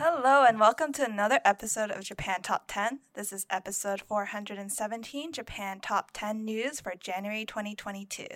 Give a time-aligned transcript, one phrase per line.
[0.00, 3.00] Hello, and welcome to another episode of Japan Top 10.
[3.14, 8.26] This is episode 417 Japan Top 10 News for January 2022.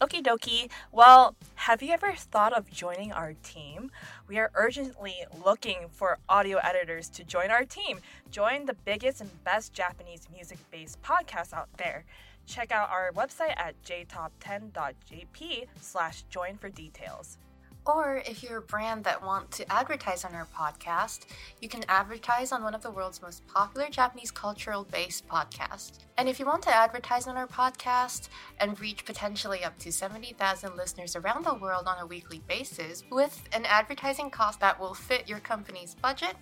[0.00, 0.70] Okie dokie.
[0.92, 3.90] Well, have you ever thought of joining our team?
[4.28, 5.14] We are urgently
[5.44, 7.98] looking for audio editors to join our team.
[8.30, 12.04] Join the biggest and best Japanese music based podcast out there.
[12.46, 17.36] Check out our website at jtop10.jp slash join for details.
[17.88, 21.24] Or if you're a brand that wants to advertise on our podcast,
[21.62, 26.00] you can advertise on one of the world's most popular Japanese cultural based podcasts.
[26.18, 28.28] And if you want to advertise on our podcast
[28.60, 33.42] and reach potentially up to 70,000 listeners around the world on a weekly basis with
[33.54, 36.36] an advertising cost that will fit your company's budget,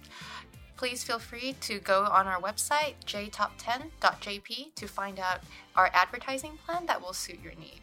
[0.76, 5.44] please feel free to go on our website, jtop10.jp, to find out
[5.76, 7.82] our advertising plan that will suit your need.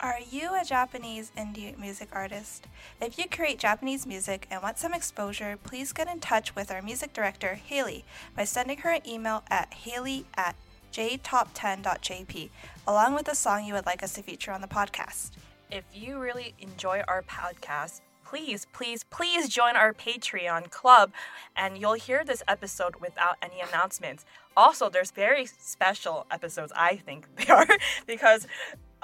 [0.00, 2.66] Are you a Japanese indie music artist?
[3.00, 6.82] If you create Japanese music and want some exposure, please get in touch with our
[6.82, 8.04] music director, Haley,
[8.36, 10.56] by sending her an email at haley at
[10.92, 12.50] jtop10.jp,
[12.86, 15.30] along with a song you would like us to feature on the podcast.
[15.70, 21.12] If you really enjoy our podcast, please, please, please join our Patreon club
[21.56, 24.24] and you'll hear this episode without any announcements.
[24.56, 27.66] Also, there's very special episodes, I think they are,
[28.06, 28.46] because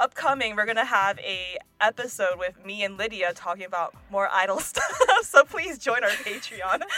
[0.00, 4.90] upcoming we're gonna have a episode with me and Lydia talking about more idol stuff.
[5.22, 6.80] so please join our Patreon.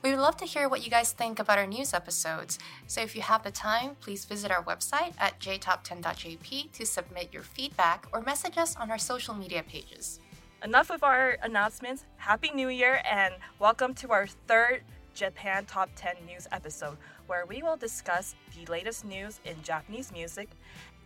[0.00, 2.60] We would love to hear what you guys think about our news episodes.
[2.86, 7.42] So if you have the time, please visit our website at jtop10.jp to submit your
[7.42, 10.20] feedback or message us on our social media pages.
[10.62, 12.04] Enough of our announcements.
[12.16, 14.82] Happy New Year and welcome to our third
[15.14, 16.96] Japan Top 10 News episode,
[17.28, 20.48] where we will discuss the latest news in Japanese music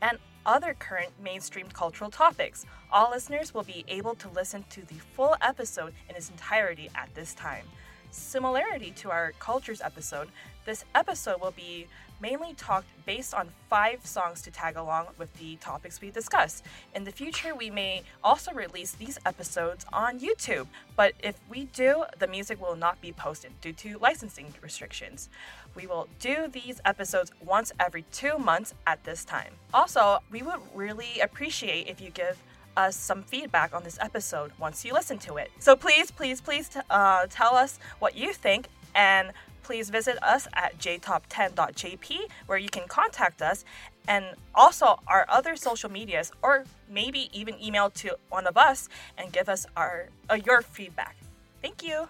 [0.01, 2.65] and other current mainstream cultural topics.
[2.91, 7.15] All listeners will be able to listen to the full episode in its entirety at
[7.15, 7.67] this time.
[8.11, 10.29] Similarity to our cultures episode,
[10.65, 11.87] this episode will be
[12.23, 16.63] mainly talked based on five songs to tag along with the topics we discuss.
[16.95, 22.05] In the future, we may also release these episodes on YouTube, but if we do,
[22.21, 25.29] the music will not be posted due to licensing restrictions.
[25.75, 29.55] We will do these episodes once every two months at this time.
[29.75, 32.39] Also, we would really appreciate if you give
[32.77, 35.51] us some feedback on this episode once you listen to it.
[35.59, 40.79] So please, please, please uh, tell us what you think and please visit us at
[40.79, 43.65] jtop10.jp where you can contact us
[44.09, 44.25] and
[44.55, 49.49] also our other social medias, or maybe even email to one of us and give
[49.49, 51.17] us our uh, your feedback.
[51.61, 52.09] Thank you.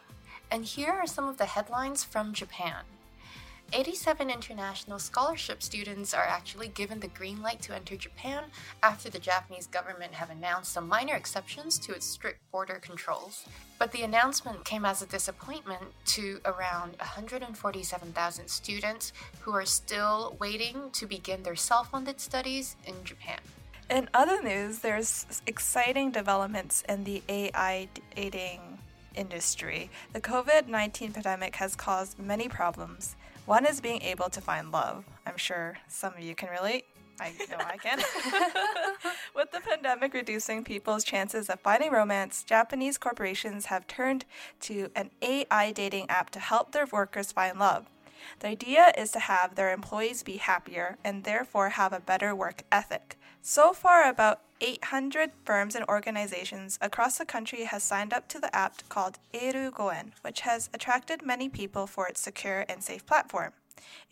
[0.51, 2.85] And here are some of the headlines from Japan.
[3.75, 8.45] 87 international scholarship students are actually given the green light to enter Japan
[8.83, 13.47] after the Japanese government have announced some minor exceptions to its strict border controls.
[13.79, 20.91] But the announcement came as a disappointment to around 147,000 students who are still waiting
[20.93, 23.39] to begin their self funded studies in Japan.
[23.89, 28.61] In other news, there's exciting developments in the AI dating
[29.15, 29.91] industry.
[30.13, 33.17] The COVID 19 pandemic has caused many problems.
[33.47, 35.05] One is being able to find love.
[35.27, 36.85] I'm sure some of you can relate.
[37.21, 37.99] I know I can.
[39.35, 44.25] With the pandemic reducing people's chances of finding romance, Japanese corporations have turned
[44.61, 47.87] to an AI dating app to help their workers find love.
[48.39, 52.63] The idea is to have their employees be happier and therefore have a better work
[52.71, 53.17] ethic.
[53.45, 58.55] So far, about 800 firms and organizations across the country has signed up to the
[58.55, 63.53] app called Eru Goen, which has attracted many people for its secure and safe platform.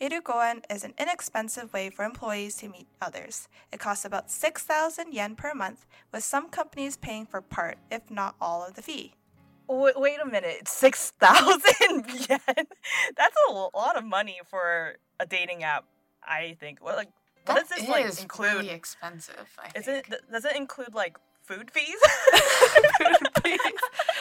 [0.01, 3.47] Eru Goen is an inexpensive way for employees to meet others.
[3.71, 8.35] It costs about 6,000 yen per month, with some companies paying for part, if not
[8.41, 9.13] all, of the fee.
[9.69, 12.65] Wait, wait a minute, six thousand yen.
[13.15, 15.85] That's a lot of money for a dating app.
[16.23, 16.83] I think.
[16.83, 17.09] Well, like,
[17.45, 18.53] what does this like include?
[18.53, 19.47] really expensive.
[19.59, 20.09] I Is think.
[20.09, 21.95] it does it include like food fees?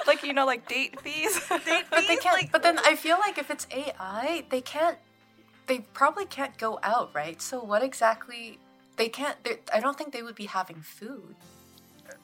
[0.07, 1.41] like, you know, like date fees.
[1.65, 2.37] Date But they can't.
[2.37, 4.99] Like, but then I feel like if it's AI, they can't.
[5.67, 7.41] They probably can't go out, right?
[7.41, 8.59] So what exactly?
[8.97, 9.37] They can't.
[9.73, 11.37] I don't think they would be having food.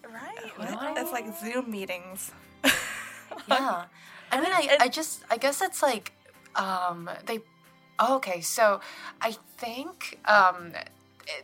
[0.04, 0.50] right?
[0.56, 0.98] What?
[0.98, 2.32] It's like Zoom meetings.
[3.48, 3.84] Yeah.
[4.32, 6.12] I mean, I, I just, I guess it's like,
[6.56, 7.38] um, they,
[8.00, 8.80] okay, so
[9.20, 10.72] I think, um,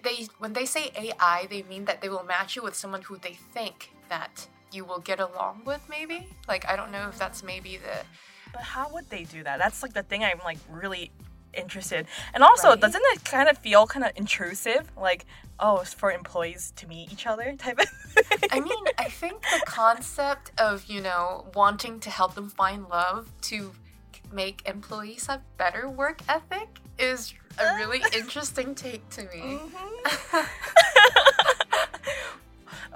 [0.03, 3.17] they, when they say AI, they mean that they will match you with someone who
[3.19, 6.29] they think that you will get along with, maybe?
[6.49, 8.05] Like, I don't know if that's maybe the,
[8.53, 9.59] But how would they do that?
[9.59, 11.11] That's like the thing I'm like really
[11.55, 12.07] interested.
[12.33, 12.81] And also, Right?
[12.81, 14.91] doesn't it kind of feel kind of intrusive?
[14.97, 15.27] Like,
[15.61, 17.87] oh, it's for employees to meet each other type of.
[18.51, 23.31] I mean, I think the concept of, you know, wanting to help them find love
[23.43, 23.73] to
[24.33, 26.69] make employees have better work ethic
[26.99, 29.59] is a really interesting take to me.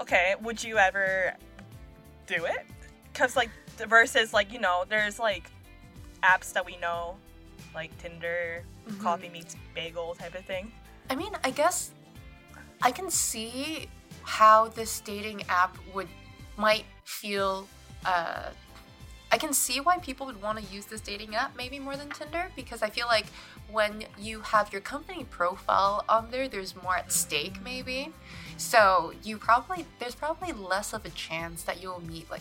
[0.01, 1.35] okay, would you ever
[2.27, 2.67] do it?
[3.13, 3.51] Because like
[3.89, 5.51] versus like you know, there's like
[6.23, 7.17] apps that we know,
[7.75, 9.03] like Tinder, Mm-hmm.
[9.03, 10.71] Coffee Meets Bagel type of thing.
[11.11, 11.91] I mean, I guess
[12.83, 13.89] I can see
[14.23, 16.09] how this dating app would
[16.57, 17.67] might feel.
[18.05, 18.51] Uh,
[19.37, 22.09] I can see why people would want to use this dating app maybe more than
[22.09, 23.27] Tinder because I feel like
[23.71, 28.15] when you have your company profile on there, there's more at stake maybe.
[28.57, 32.41] So you probably there's probably less of a chance that you'll meet like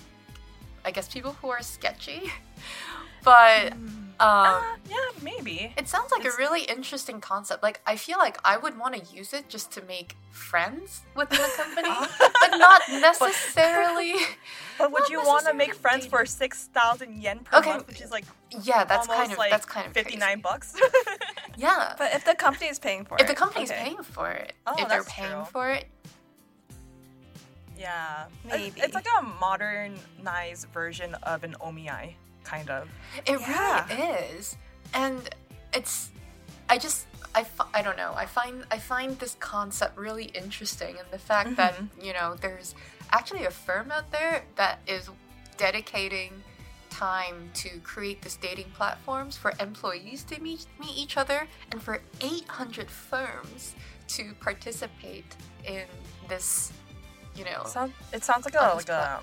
[0.85, 2.31] I guess people who are sketchy.
[3.25, 3.81] But um,
[4.19, 5.73] Uh, yeah, maybe.
[5.75, 7.61] it sounds like It's- a really interesting concept.
[7.63, 11.39] Like I feel like I would want to use it just to make friends within
[11.41, 11.89] the company,
[12.41, 14.13] but not necessarily.
[14.77, 16.11] But would you want to make friends dating.
[16.11, 17.69] for six thousand yen per Okay.
[17.71, 18.25] month, which is like
[18.69, 20.75] Yeah, that's kind of like that's kind of fifty nine bucks?
[21.57, 23.21] Yeah, But if the company is paying for it.
[23.21, 23.83] if the company's okay.
[23.83, 25.45] paying for it, Oh, if they're paying true.
[25.53, 25.85] for it,
[27.77, 28.79] yeah, Maybe.
[28.81, 32.87] it's like a modernized version of an omiai, kind of.
[33.25, 33.87] it Yeah.
[33.87, 34.57] really is,
[34.93, 35.29] and
[35.73, 36.11] it's.
[36.67, 38.13] I just I, I don't know.
[38.15, 42.05] I find I find this concept really interesting, and the fact that mm-hmm.
[42.05, 42.73] you know there's
[43.11, 45.09] actually a firm out there that is
[45.57, 46.31] dedicating
[46.89, 52.01] time to create this dating platforms for employees to meet meet each other, and for
[52.21, 53.75] 800 firms
[54.07, 55.35] to participate
[55.65, 55.83] in
[56.29, 56.71] this,
[57.35, 59.19] you know, Sound, it sounds like a like a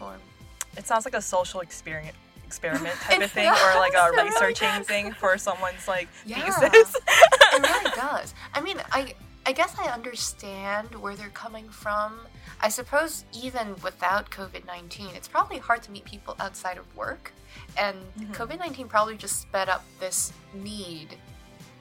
[0.76, 2.16] it sounds like a social experience
[2.52, 4.86] experiment type of thing, or like a does, it researching does.
[4.86, 6.50] thing for someone's like Yeah.
[6.50, 6.94] thesis.
[6.96, 8.34] it really does.
[8.54, 9.14] I mean, I
[9.46, 12.20] I guess I understand where they're coming from.
[12.60, 17.32] I suppose even without COVID nineteen, it's probably hard to meet people outside of work,
[17.76, 17.96] and
[18.38, 21.16] COVID nineteen probably just sped up this need,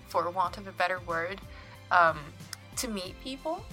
[0.07, 1.39] for want of a better word,
[1.91, 2.17] um,
[2.77, 3.63] to meet people.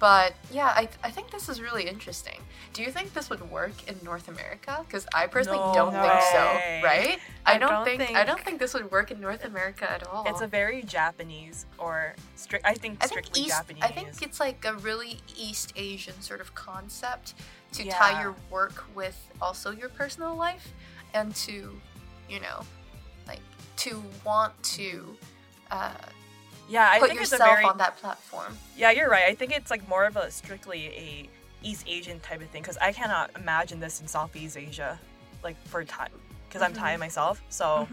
[0.00, 2.40] But yeah, I, I think this is really interesting.
[2.72, 4.84] Do you think this would work in North America?
[4.86, 6.42] Because I personally No don't think so.
[6.84, 7.18] Right?
[7.46, 10.06] I, I don't, don't think, I don't think this would work in North America at
[10.08, 10.24] all.
[10.26, 12.66] It's a very Japanese or strict.
[12.66, 13.82] I think I think East, Japanese.
[13.82, 17.34] I think it's like a really East Asian sort of concept
[17.72, 20.72] to tie your work with also your personal life
[21.14, 21.80] and to,
[22.28, 22.62] you know,
[23.26, 23.40] like
[23.76, 25.16] to want to
[25.70, 25.90] uh,
[26.68, 28.56] Yeah, I put think it's a very on that platform.
[28.76, 29.24] Yeah, you're right.
[29.24, 31.28] I think it's like more of a strictly a
[31.62, 34.98] East Asian type of thing because I cannot imagine this in Southeast Asia,
[35.42, 36.08] like for Thai,
[36.48, 37.42] because I'm Thai myself.
[37.48, 37.86] So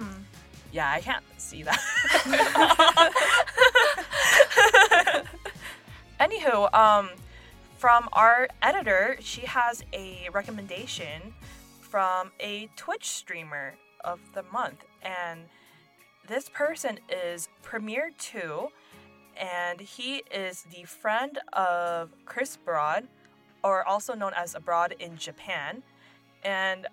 [0.71, 1.79] yeah, I can't see that.
[6.19, 7.09] Anywho, um,
[7.77, 11.33] from our editor, she has a recommendation
[11.79, 13.73] from a Twitch streamer
[14.03, 15.41] of the month, and
[16.31, 18.69] this person is Premier Two,
[19.35, 23.07] and he is the friend of Chris Broad,
[23.63, 25.83] or also known as Abroad in Japan.
[26.43, 26.87] And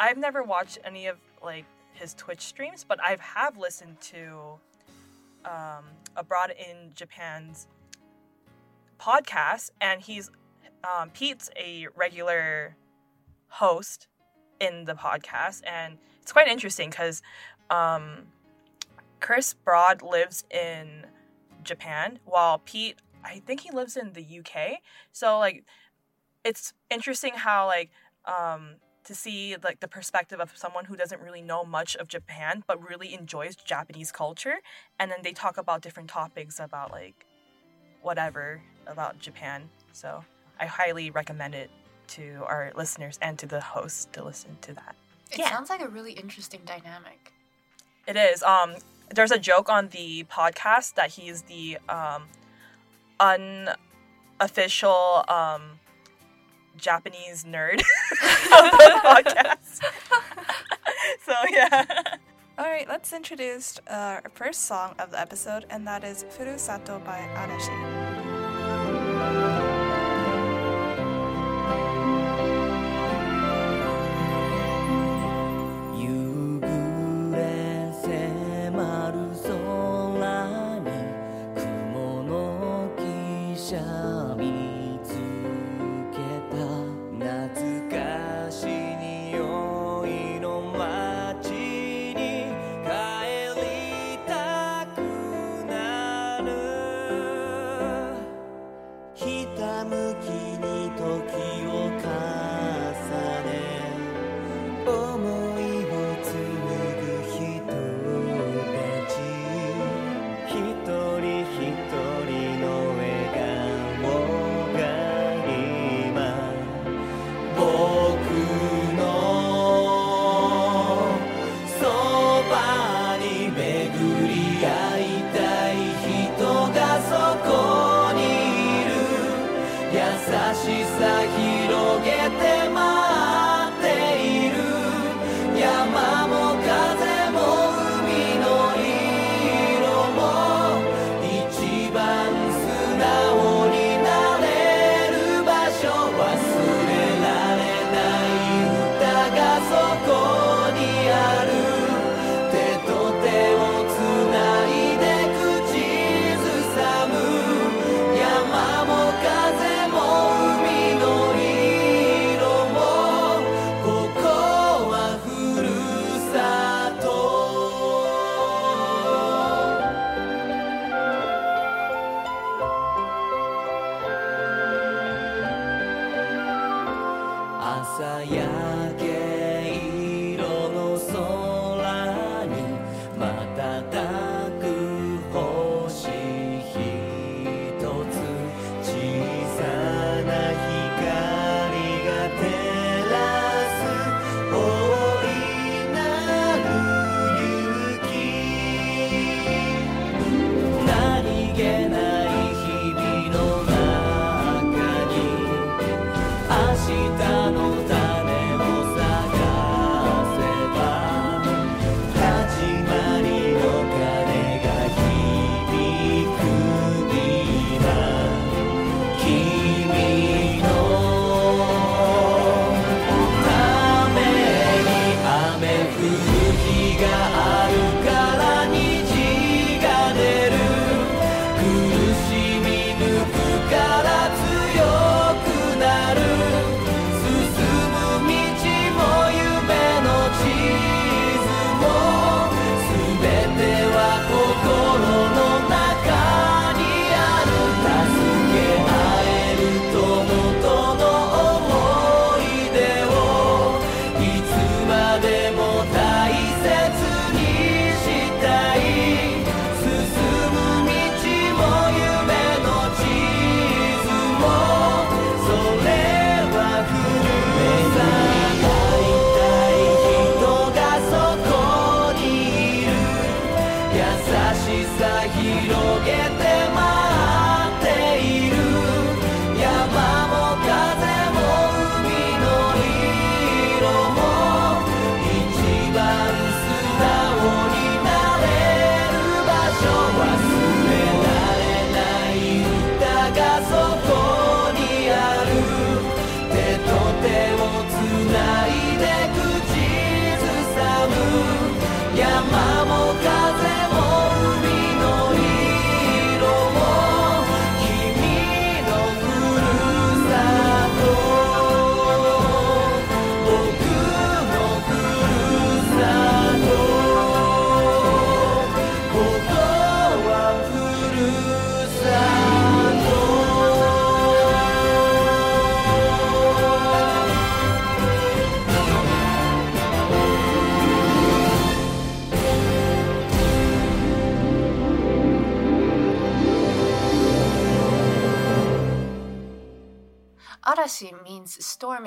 [0.00, 4.58] I've never watched any of like his Twitch streams, but I have listened to
[5.44, 5.84] um,
[6.16, 7.66] Abroad in Japan's
[8.98, 10.30] podcast, and he's
[10.82, 12.74] um, Pete's a regular
[13.48, 14.08] host
[14.60, 17.20] in the podcast, and it's quite interesting because
[17.68, 18.28] um,
[19.20, 21.06] Chris Broad lives in
[21.62, 24.78] Japan, while Pete, I think he lives in the UK.
[25.12, 25.64] So like,
[26.44, 27.90] it's interesting how like
[28.24, 32.62] um, to see like the perspective of someone who doesn't really know much of Japan
[32.66, 34.56] but really enjoys Japanese culture,
[34.98, 37.26] and then they talk about different topics about like
[38.02, 39.68] whatever about Japan.
[39.92, 40.24] So
[40.60, 41.70] I highly recommend it
[42.08, 44.96] to our listeners and to the host to listen to that.
[45.30, 45.50] It Yeah.
[45.50, 47.32] sounds like a really interesting dynamic.
[48.06, 48.42] It is.
[48.42, 48.76] Um,
[49.14, 52.24] there's a joke on the podcast that he's the um,
[53.20, 55.78] unofficial um,
[56.76, 59.82] Japanese nerd of the podcast.
[61.24, 61.84] so yeah.
[62.56, 67.04] All right, let's introduce uh, our first song of the episode, and that is Furusato
[67.04, 69.57] by Arashi.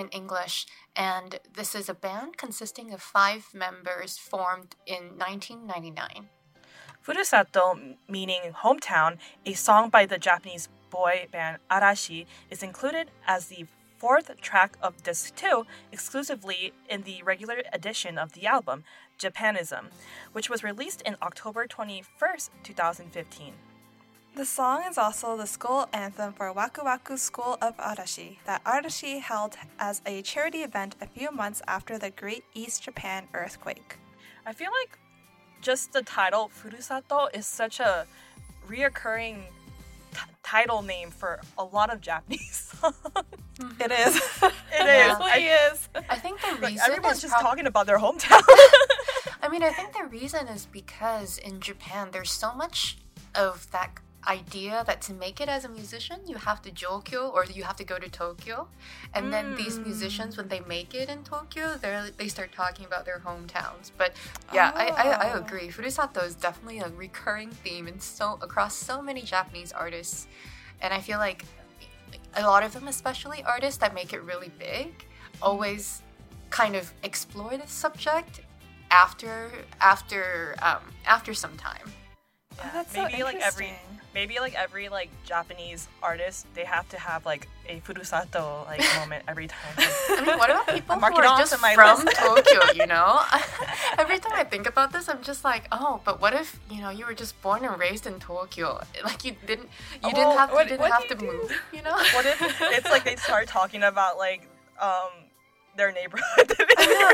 [0.02, 0.66] In English,
[0.96, 6.28] and this is a band consisting of five members formed in 1999.
[7.06, 13.68] Furusato, meaning hometown, a song by the Japanese boy band Arashi, is included as the
[14.00, 18.84] fourth track of disc 2 exclusively in the regular edition of the album,
[19.20, 19.92] Japonism,
[20.32, 23.54] which was released in October 21st, 2015.
[24.36, 29.20] The song is also the school anthem for Waku Waku School of Arashi that Arashi
[29.20, 33.98] held as a charity event a few months after the Great East Japan earthquake.
[34.46, 34.98] I feel like
[35.62, 38.08] just the title Furusato is such a
[38.68, 39.44] reoccurring
[40.14, 42.96] t- title name for a lot of Japanese songs.
[43.80, 44.16] It is.
[44.74, 45.12] It Yeah.
[45.12, 45.20] is.
[45.20, 45.90] really I, is.
[46.10, 48.42] I think the like, everyone's is just prob- talking about their hometown.
[49.44, 52.98] I mean, I think the reason is because in Japan, there's so much
[53.36, 53.92] of that
[54.28, 57.76] idea that to make it as a musician, you have to Jokyo or you have
[57.78, 58.68] to go to Tokyo.
[59.14, 63.06] And then these musicians, when they make it in Tokyo, they they start talking about
[63.06, 63.92] their hometowns.
[63.98, 64.14] But
[64.54, 65.38] yeah, I, I, I Oh.
[65.40, 65.70] agree.
[65.70, 70.28] Furusato is definitely a recurring theme in so across so many Japanese artists.
[70.82, 71.46] And I feel like
[72.36, 75.06] a lot of them, especially artists that make it really big,
[75.42, 76.02] always
[76.50, 78.42] kind of explore this subject
[78.92, 81.92] after after um, after some time.
[82.60, 84.01] Oh, that's so maybe like every interesting.
[84.14, 89.24] Maybe like every like Japanese artist they have to have like a furusato like moment
[89.28, 89.74] every time.
[89.78, 92.06] I mean, what about people who are just my from.
[92.06, 92.62] Tokyo?
[92.76, 93.22] You know,
[93.98, 96.90] every time I think about this, I'm just like, oh, but what if you know
[96.90, 98.82] you were just born and raised in Tokyo?
[99.04, 99.70] Like you didn't
[100.04, 101.26] you Well, didn't have you what- didn't have to do?
[101.26, 101.52] move.
[101.74, 101.96] You know.
[102.16, 104.48] what if it's like they start talking about like
[104.82, 105.10] um
[105.78, 106.52] their neighborhood?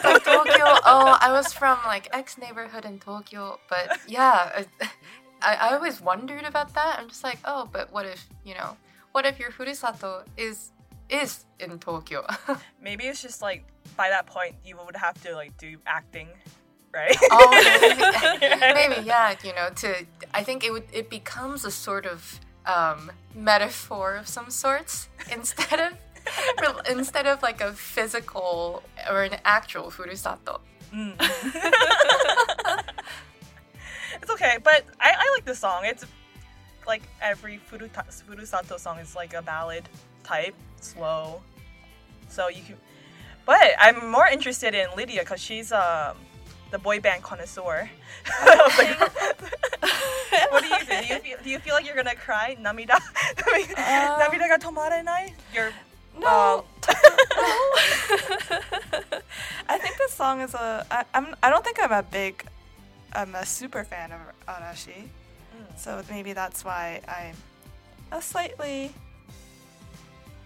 [0.03, 0.65] Like Tokyo.
[0.85, 4.63] Oh, I was from like X neighborhood in Tokyo, but yeah,
[5.41, 6.97] I, I always wondered about that.
[6.99, 8.77] I'm just like, oh, but what if you know,
[9.11, 10.71] what if your furusato is
[11.09, 12.25] is in Tokyo?
[12.81, 16.27] maybe it's just like by that point you would have to like do acting,
[16.93, 17.15] right?
[17.31, 19.35] oh, maybe, maybe, yeah.
[19.43, 24.27] You know, to I think it would it becomes a sort of um, metaphor of
[24.27, 25.93] some sorts instead of
[26.89, 30.59] instead of like a physical or an actual furusato.
[34.27, 35.85] It's okay, but I, I like the song.
[35.85, 36.05] It's
[36.85, 39.87] like every Furusato song is like a ballad
[40.21, 41.41] type, slow.
[42.27, 42.75] So you can.
[43.45, 46.17] But I'm more interested in Lydia because she's um,
[46.71, 47.89] the boy band connoisseur.
[48.41, 49.13] of the group.
[50.51, 50.85] what do you do?
[50.87, 52.57] Do you, feel, do you feel like you're gonna cry?
[52.59, 52.99] Namida?
[53.37, 55.31] Namida ga tomarenai?
[55.53, 55.71] You're.
[56.19, 56.65] No.
[56.89, 56.91] uh,
[59.69, 60.85] I think this song is a.
[60.91, 61.33] I, I'm.
[61.41, 62.45] I don't think I'm a big.
[63.13, 65.07] I'm a super fan of Arashi,
[65.75, 67.35] so maybe that's why I'm
[68.11, 68.91] a slightly.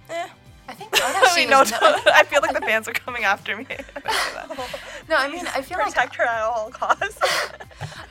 [0.10, 0.28] Eh.
[0.70, 3.66] I think Arashi no, no- I feel like the fans are coming after me.
[3.70, 4.80] if I say that.
[5.10, 7.20] No, I mean, I feel like protect her at all costs.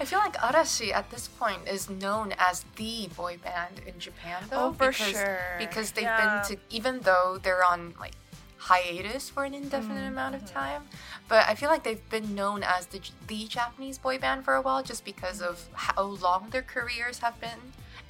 [0.00, 4.42] I feel like Arashi at this point is known as the boy band in Japan,
[4.50, 4.66] though.
[4.68, 5.40] Oh, for because, sure.
[5.58, 6.42] Because they've Yeah.
[6.48, 8.12] been to, even though they're on like
[8.61, 10.12] hiatus for an indefinite Mm-hmm.
[10.12, 10.83] amount of time,
[11.29, 14.62] but I feel like they've been known as the the Japanese boy band for a
[14.62, 17.61] while, just because of how long their careers have been,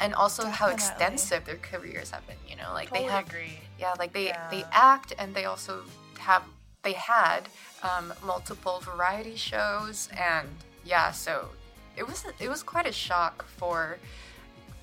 [0.01, 2.37] and also how extensive their careers have been.
[2.49, 3.59] You know, like totally they have agree.
[3.79, 5.83] yeah, like they they act and they also
[6.19, 6.43] have
[6.83, 7.43] they had
[7.83, 10.49] um, multiple variety shows and
[10.85, 11.51] yeah, so
[11.97, 13.99] it was it was quite a shock for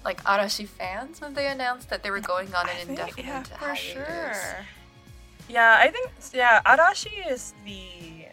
[0.05, 3.25] like Arashi fans when they announced that they were going on I an think, indefinite
[3.25, 3.77] yeah, for hiatus.
[3.81, 4.65] sure.
[5.49, 8.25] Yeah, I think yeah, Arashi is the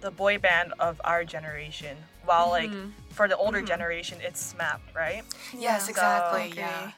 [0.00, 1.96] the boy band of our generation.
[2.24, 2.92] While like Mhm.
[3.10, 5.22] for the older generation, it's SMAP, right?
[5.52, 5.90] Yes, Yeah.
[5.90, 6.50] exactly.
[6.52, 6.90] So- yeah.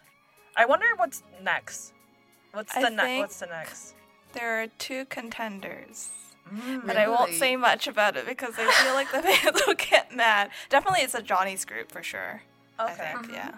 [0.57, 1.93] I wonder what's next.
[2.53, 3.19] What's I the next?
[3.21, 3.95] What's the next?
[4.33, 6.11] There are two contenders.
[6.53, 6.87] Mm.
[6.87, 10.13] But I won't say much about it because I feel like the fans will get
[10.15, 10.51] mad.
[10.71, 12.41] Definitely, it's a Johnny's group for sure.
[12.79, 13.13] I Okay.
[13.13, 13.53] think, yeah.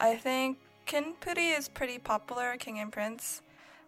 [0.00, 3.42] I think Kinpuri is pretty popular, King and Prince,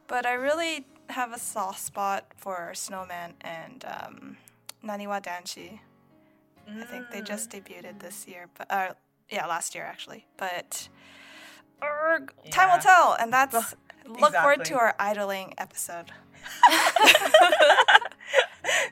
[0.07, 4.37] but I really have a soft spot for Snowman and um,
[4.85, 5.81] Naniwa Danshi.
[6.69, 8.93] I think they just debuted this year, but uh,
[9.31, 10.27] yeah, last year actually.
[10.37, 10.89] But
[11.83, 13.75] erg, time will tell, and that's
[14.07, 16.13] look forward to our idling episode.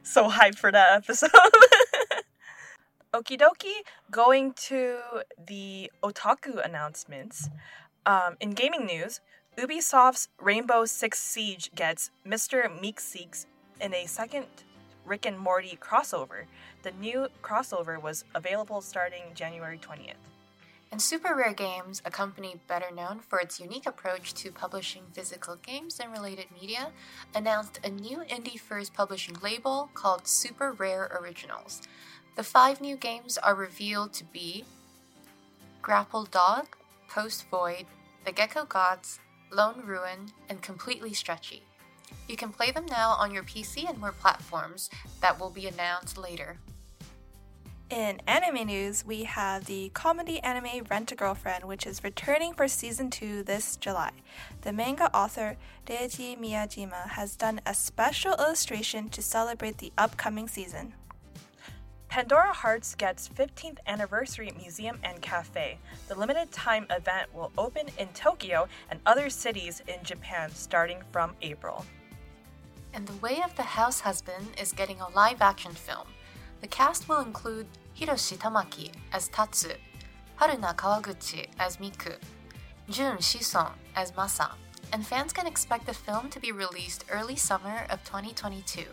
[0.02, 1.30] so hyped for that episode.
[3.14, 4.98] Okie dokie, going to
[5.46, 7.48] the otaku announcements.
[8.04, 9.20] Um, in gaming news,
[9.56, 12.68] Ubisoft's Rainbow Six Siege gets Mr.
[12.78, 13.46] Meeseeks
[13.80, 14.44] in a second
[15.06, 16.44] Rick and Morty crossover.
[16.82, 20.20] The new crossover was available starting January 20th.
[20.92, 25.56] And Super Rare Games, a company better known for its unique approach to publishing physical
[25.56, 26.90] games and related media,
[27.34, 31.80] announced a new indie first publishing label called Super Rare Originals.
[32.36, 34.66] The five new games are revealed to be
[35.80, 36.76] Grapple Dog,
[37.08, 37.86] Post Void,
[38.26, 39.18] The Gecko Gods,
[39.56, 41.62] Lone Ruin, and Completely Stretchy.
[42.28, 44.90] You can play them now on your PC and more platforms
[45.22, 46.58] that will be announced later.
[47.88, 52.68] In anime news, we have the comedy anime Rent a Girlfriend, which is returning for
[52.68, 54.10] season 2 this July.
[54.60, 60.92] The manga author Reiji Miyajima has done a special illustration to celebrate the upcoming season.
[62.08, 65.78] Pandora Hearts gets 15th anniversary museum and cafe.
[66.08, 71.34] The limited time event will open in Tokyo and other cities in Japan starting from
[71.42, 71.84] April.
[72.94, 76.06] And The Way of the House Husband is getting a live action film.
[76.62, 77.66] The cast will include
[77.98, 79.72] Hiroshi Tamaki as Tatsu,
[80.40, 82.16] Haruna Kawaguchi as Miku,
[82.88, 84.52] Jun Shison as Masa,
[84.92, 88.84] and fans can expect the film to be released early summer of 2022.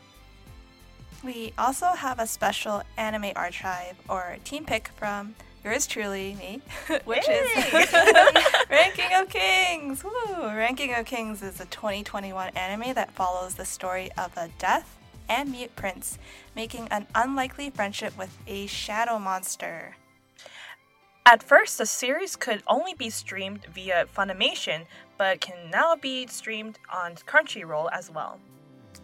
[1.23, 6.61] We also have a special anime archive or team pick from yours truly, me,
[7.05, 7.49] which is
[8.69, 10.03] Ranking of Kings.
[10.03, 10.43] Woo!
[10.47, 14.97] Ranking of Kings is a 2021 anime that follows the story of a death
[15.29, 16.19] and mute prince
[16.57, 19.95] making an unlikely friendship with a shadow monster.
[21.25, 26.79] At first, the series could only be streamed via Funimation, but can now be streamed
[26.93, 28.39] on Crunchyroll as well.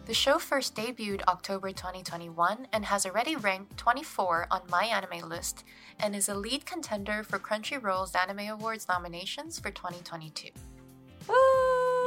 [0.05, 5.63] The show first debuted October 2021 and has already ranked 24 on My Anime List
[5.99, 10.49] and is a lead contender for Crunchyroll's Anime Awards nominations for 2022.
[11.27, 11.35] Woo!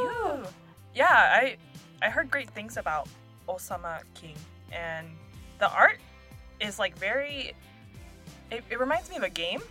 [0.04, 0.44] Yeah,
[0.94, 1.06] yeah
[1.40, 1.56] I
[2.04, 3.08] I heard great things about
[3.48, 4.34] Osama King,
[4.72, 5.06] and
[5.60, 5.98] the art
[6.60, 7.52] is like very.
[8.50, 9.62] It, it reminds me of a game,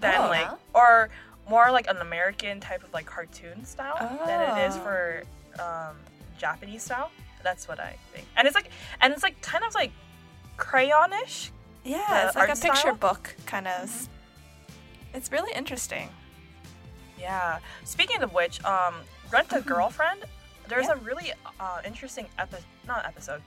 [0.00, 0.54] than Oh, like yeah?
[0.74, 1.08] or
[1.48, 3.96] more like an American type of like cartoon style
[4.26, 4.80] than it is Oh.
[4.80, 5.22] for
[5.58, 5.96] um,
[6.36, 7.10] Japanese style.
[7.42, 8.70] That's what I think, and it's like
[9.00, 9.92] and it's like kind of like
[10.56, 11.50] crayonish.
[11.84, 12.94] Yeah, it's like a art picture style?
[12.94, 14.08] book kind of.
[15.14, 16.10] It's really interesting.
[17.18, 17.58] Yeah.
[17.84, 18.94] Speaking of which, um,
[19.32, 20.24] Rent a Girlfriend.
[20.68, 20.98] There's Mm-hmm.
[20.98, 21.12] Yeah.
[21.12, 23.40] a really uh, interesting episode, not episode,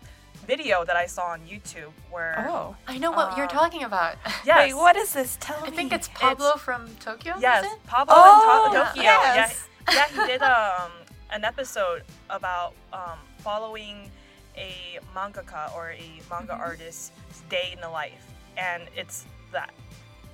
[0.47, 2.47] video that I saw on YouTube where.
[2.49, 2.75] Oh.
[2.87, 4.15] I know what you're Uh, talking about.
[4.45, 4.57] Yes.
[4.57, 5.37] Wait, what is this?
[5.39, 5.75] Tell I me.
[5.77, 7.35] think it's Paolo from Tokyo.
[7.35, 7.83] is Yes, it?
[7.85, 9.03] Paolo Oh, in to- Tokyo.
[9.03, 9.67] yes.
[9.87, 10.91] Yeah, yeah, he did um
[11.31, 14.09] an episode about um following
[14.57, 16.61] a mangaka or a manga Mm-hmm.
[16.61, 17.11] artist's
[17.49, 18.25] day in the life,
[18.57, 19.71] and it's that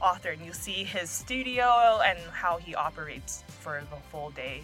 [0.02, 4.64] author, and you see his studio and how he operates for the full day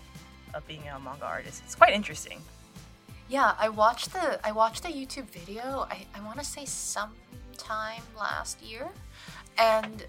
[0.54, 1.62] of being a manga artist.
[1.66, 2.42] It's quite interesting.
[3.30, 5.88] Yeah, I watched the I watched the YouTube video.
[5.90, 8.90] I, I want to say sometime last year,
[9.58, 10.06] and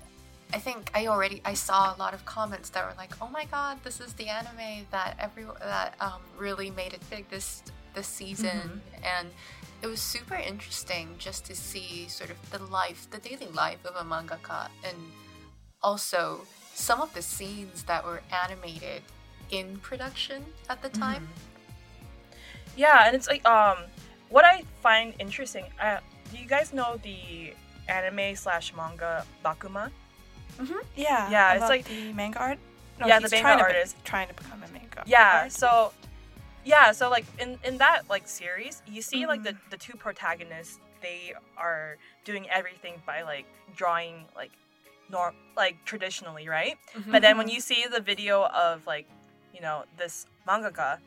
[0.53, 3.44] I think I already I saw a lot of comments that were like, "Oh my
[3.47, 7.62] God, this is the anime that every that um, really made it big this
[7.94, 9.30] this season," and
[9.83, 13.94] it was super interesting just to see sort of the life, the daily life of
[13.96, 14.96] a mangaka, and
[15.83, 19.02] also some of the scenes that were animated
[19.50, 21.28] in production at the time.
[22.76, 23.78] Yeah, and it's like um,
[24.30, 25.64] what I find interesting.
[25.80, 25.98] Uh,
[26.33, 27.52] do you guys know the
[27.88, 29.90] anime slash manga Bakuman?
[30.96, 31.30] Yeah.
[31.30, 32.59] Yeah, it's like- the manga art.
[33.04, 35.02] Yeah, the he's manga trying to be- trying to become a manga.
[35.07, 35.59] Yeah, artist.
[35.59, 35.92] so
[36.64, 39.70] yeah, so like in in that like series, you see like the Mm-hmm.
[39.70, 43.46] the two protagonists, they are doing everything by like
[43.77, 44.50] drawing like
[45.11, 46.77] nor like traditionally, right?
[47.11, 49.07] But then when you see the video of like,
[49.55, 50.98] you know, this mangaka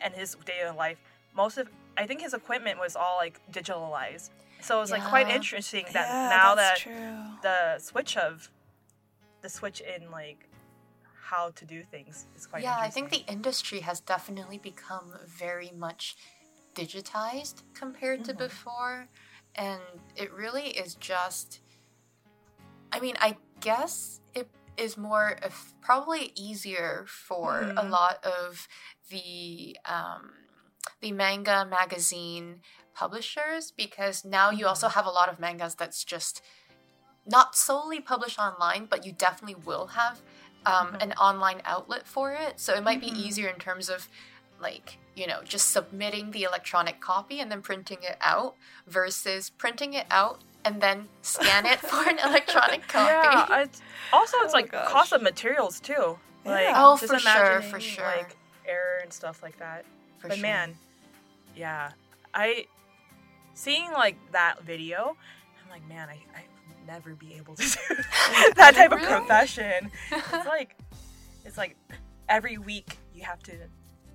[0.00, 0.98] and his day in life,
[1.34, 4.30] most of I think his equipment was all like digitalized.
[4.60, 7.18] So it's like quite interesting that yeah, now that true.
[7.42, 8.48] the switch of
[9.42, 10.48] the switch in like
[11.22, 15.72] how to do things is quite yeah, I think the industry has definitely become very
[15.76, 16.16] much
[16.74, 18.44] digitized compared to mm-hmm.
[18.44, 19.08] before.
[19.54, 19.80] And
[20.16, 21.60] it really is just,
[22.90, 27.90] I mean, I guess it is more, eff- probably easier for a mm-hmm.
[27.90, 28.66] lot of
[29.10, 30.30] the, um,
[31.00, 32.60] the manga magazine
[32.94, 34.94] publishers because now you also mm-hmm.
[34.94, 36.42] have a lot of mangas that's just
[37.26, 40.20] not solely published online, but you definitely will have
[40.66, 42.60] um, an online outlet for it.
[42.60, 44.08] So it might be easier in terms of
[44.60, 48.54] like, you know, just submitting the electronic copy and then printing it out
[48.86, 53.10] versus printing it out and then scan it for an electronic copy.
[53.12, 54.88] Yeah, it's, also it's Oh, like gosh.
[54.88, 56.18] cost of materials too.
[56.44, 56.74] Like Yeah.
[56.76, 58.04] Oh, just for sure, imagining, for sure.
[58.04, 59.84] Like error and stuff like that.
[60.18, 60.42] For but sure.
[60.42, 60.76] man,
[61.56, 61.90] yeah,
[62.32, 62.66] I
[63.54, 65.16] seeing like that video,
[65.64, 66.42] I'm like, man, I, I
[66.86, 67.94] never be able to do
[68.56, 69.90] that type of profession.
[70.10, 70.76] It's like
[71.44, 71.76] it's like
[72.28, 73.52] every week you have to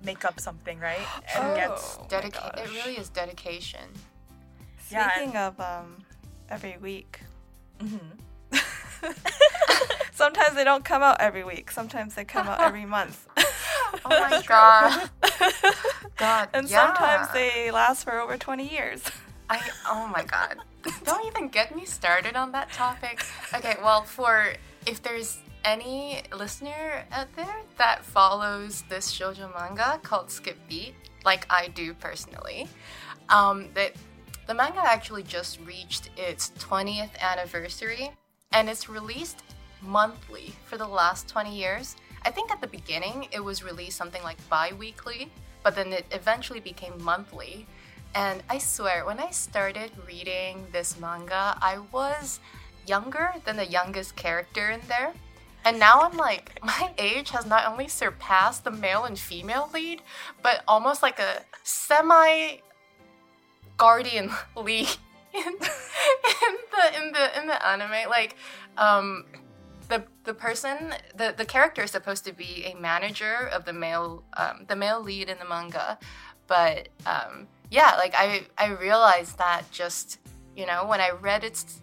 [0.04, 0.98] make up something, right?
[1.34, 1.54] And Oh.
[1.54, 3.88] my Dedica- it really is dedication.
[4.90, 5.98] Yeah, Speaking of um,
[6.48, 7.20] every week,
[7.78, 8.16] Mhm.
[10.12, 11.70] sometimes they don't come out every week.
[11.70, 13.26] Sometimes they come out every month.
[13.36, 15.10] Oh my god.
[16.16, 16.48] God.
[16.52, 16.86] and yeah.
[16.86, 19.02] sometimes they last for over 20 years.
[19.50, 20.58] I oh my god.
[21.04, 23.24] Don't even get me started on that topic.
[23.54, 24.52] Okay, well for
[24.86, 31.46] if there's any listener out there that follows this shoujo manga called Skip Beat, like
[31.50, 32.68] I do personally,
[33.28, 33.92] um, that
[34.46, 38.10] the manga actually just reached its 20th anniversary
[38.52, 39.42] and it's released
[39.82, 41.96] monthly for the last 20 years.
[42.22, 45.30] I think at the beginning it was released something like bi weekly,
[45.62, 47.66] but then it eventually became monthly.
[48.14, 52.40] And I swear, when I started reading this manga, I was
[52.86, 55.12] younger than the youngest character in there.
[55.64, 60.02] And now I'm like, my age has not only surpassed the male and female lead,
[60.42, 62.58] but almost like a semi
[63.76, 64.88] guardian lead
[65.34, 68.08] in, in the in the in the anime.
[68.08, 68.36] Like,
[68.76, 69.26] um,
[69.88, 74.22] the the person the the character is supposed to be a manager of the male
[74.36, 75.98] um, the male lead in the manga,
[76.46, 80.18] but um, yeah, like I I realized that just
[80.56, 81.80] you know when I read its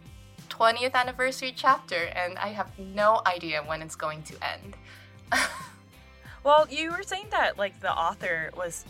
[0.49, 4.75] 20th anniversary chapter, and I have no idea when it's going to end.
[6.45, 8.85] Well, you were saying that like the author was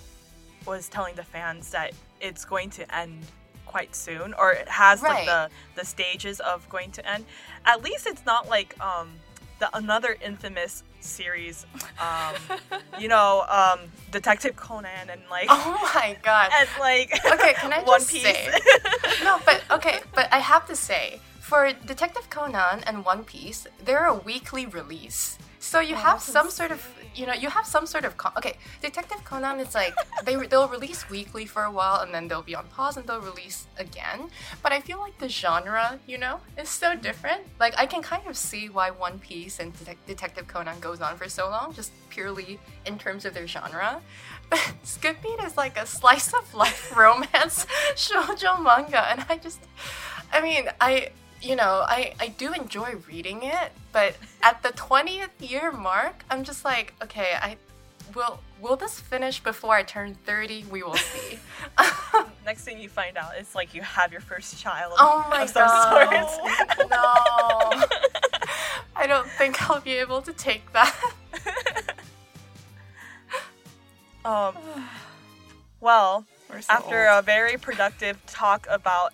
[0.67, 3.23] was telling the fans that it's going to end
[3.65, 7.23] quite soon, or it has like the the stages of going to end.
[7.63, 9.07] At least it's not like um
[9.59, 11.65] the another infamous series,
[11.99, 12.35] um,
[12.99, 13.79] you know, um,
[14.11, 16.51] Detective Conan and like Oh my god.
[16.53, 18.23] and like Okay, can I One just Piece.
[18.23, 18.49] say?
[19.23, 24.05] no, but okay, but I have to say, for Detective Conan and One Piece, they're
[24.05, 25.37] a weekly release.
[25.65, 28.15] So you oh, have some sort of, you know, you have some sort of.
[28.17, 32.27] Con- okay, Detective Conan is like they they'll release weekly for a while and then
[32.27, 34.29] they'll be on pause and they'll release again.
[34.61, 37.41] But I feel like the genre, you know, is so different.
[37.59, 41.17] Like I can kind of see why One Piece and Detec- Detective Conan goes on
[41.17, 44.01] for so long, just purely in terms of their genre.
[44.51, 49.61] But Skip Beat is like a slice of life romance shoujo manga, and I just,
[50.31, 51.09] I mean, I,
[51.41, 56.43] you know, I I do enjoy reading it, but at the twentieth year mark, I'm
[56.43, 57.57] just like, okay, I
[58.13, 60.65] will will this finish before I turn thirty?
[60.69, 61.39] We will see.
[62.45, 64.93] next thing you find out, it's like you have your first child.
[64.97, 66.89] oh my of some god, sort.
[66.89, 67.85] no!
[68.95, 70.95] I don't think I'll be able to take that.
[74.25, 74.55] Um,
[75.79, 77.19] well, so after old.
[77.19, 79.13] a very productive talk about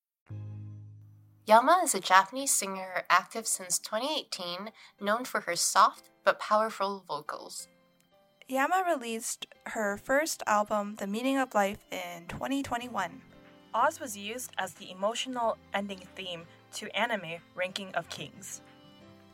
[1.51, 7.67] Yama is a Japanese singer active since 2018, known for her soft but powerful vocals.
[8.47, 13.21] Yama released her first album, The Meaning of Life, in 2021.
[13.73, 16.43] Oz was used as the emotional ending theme
[16.75, 18.61] to anime Ranking of Kings.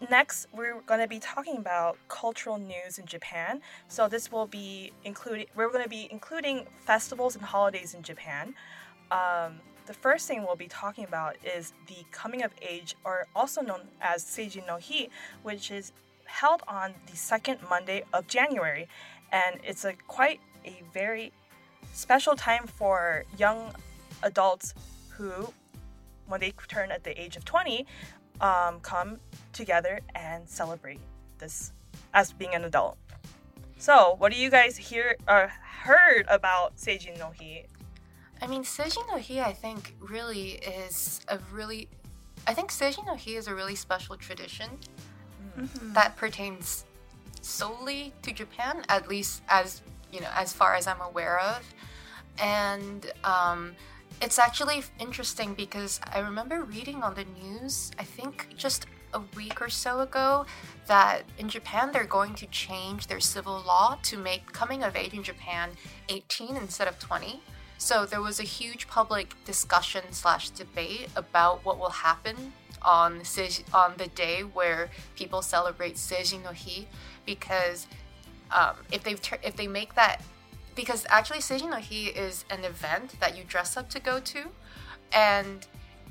[0.10, 3.62] Next, we're going to be talking about cultural news in Japan.
[3.90, 8.56] So this will be including we're going to be including festivals and holidays in Japan.
[9.12, 13.62] Um, the first thing we'll be talking about is the coming of age, or also
[13.62, 15.08] known as Seijin no Hi,
[15.44, 15.94] which is
[16.26, 18.88] held on the second Monday of January,
[19.32, 21.32] and it's a quite a very
[21.94, 23.74] special time for young
[24.24, 24.74] adults
[25.10, 25.54] who,
[26.28, 27.86] when they turn at the age of 20,
[28.42, 29.18] um, come
[29.54, 31.00] together and celebrate
[31.40, 31.72] this
[32.14, 32.98] as being an adult.
[33.78, 37.66] So, what do you guys hear or heard about Seijin no Hi?
[38.42, 41.90] I mean, Seijin no Hi, I think, really is a really.
[42.46, 44.70] I think Seijin no Hi is a really special tradition
[45.94, 46.86] that pertains
[47.42, 49.82] solely to Japan, at least as
[50.12, 51.62] you know, as far as I'm aware of.
[52.40, 53.76] And um,
[54.22, 59.62] it's actually interesting because I remember reading on the news, I think just a week
[59.62, 60.46] or so ago,
[60.86, 65.14] that in Japan they're going to change their civil law to make coming of age
[65.14, 65.72] in Japan
[66.10, 67.42] 18 instead of 20.
[67.78, 73.22] So there was a huge public discussion slash debate about what will happen on
[73.74, 76.86] on the day where people celebrate Seijin no Hi,
[77.26, 77.88] because
[78.52, 80.22] um, if they if they make that
[80.76, 84.46] because actually Seijin no Hi is an event that you dress up to go to,
[85.12, 85.68] and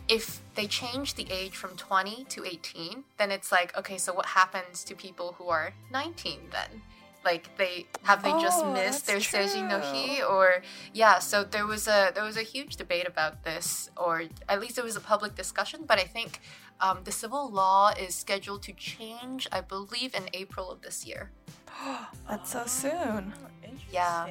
[0.09, 4.27] if they change the age from 20 to 18, then it's like okay, so what
[4.27, 6.83] happens to people who are 19 then?
[7.27, 10.63] Like they have they just Oh, missed their that's Seijin no Hi or
[10.95, 14.13] yeah, so there was a there was a huge debate about this, or
[14.49, 15.81] at least there was a public discussion.
[15.91, 16.41] But I think
[16.81, 21.31] um, the civil law is scheduled to change, I believe, in April of this year.
[22.29, 23.35] That's so soon.
[23.65, 23.91] Interesting.
[23.93, 24.27] Yeah.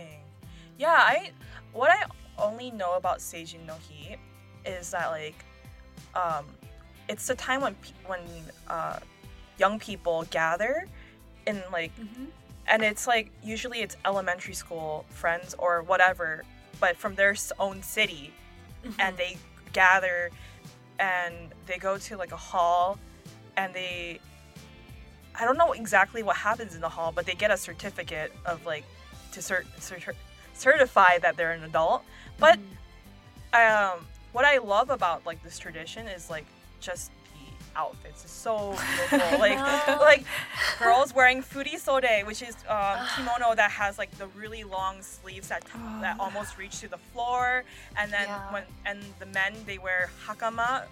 [0.78, 1.32] Yeah, I
[1.74, 2.02] what I
[2.48, 4.18] only know about Seijin no Hi
[4.66, 5.40] is that like
[6.16, 6.46] um
[7.12, 8.22] it's the time when pe- when
[8.68, 9.00] uh
[9.58, 10.88] young people gather
[11.48, 11.92] in like
[12.68, 16.44] and it's like usually it's elementary school friends or whatever
[16.80, 18.34] but from their own city
[19.00, 19.38] and they
[19.74, 20.30] gather
[21.00, 21.36] and
[21.66, 22.98] they go to like a hall
[23.58, 24.20] and they
[25.38, 28.66] I don't know exactly what happens in the hall, but they get a certificate of
[28.66, 28.86] like
[29.34, 30.16] to cert- cert-
[30.54, 32.04] certify that they're an adult.
[32.40, 32.58] But
[33.54, 36.46] um, what I love about like this tradition is like
[36.80, 37.12] just
[37.76, 38.24] outfits.
[38.24, 38.76] It's so
[39.10, 39.40] beautiful.
[39.40, 39.60] like
[40.00, 40.24] like
[40.80, 45.64] girls wearing furisode, which is um, kimono that has like the really long sleeves that
[46.02, 47.64] that almost reach to the floor,
[47.98, 48.52] and then Yeah.
[48.54, 50.84] when and the men they wear hakama,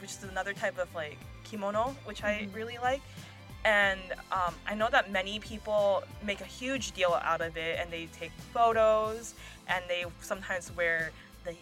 [0.00, 3.02] which is another type of like kimono, which I really like.
[3.64, 7.90] And um, I know that many people make a huge deal out of it, and
[7.90, 9.34] they take photos,
[9.66, 11.10] and they sometimes wear
[11.44, 11.52] the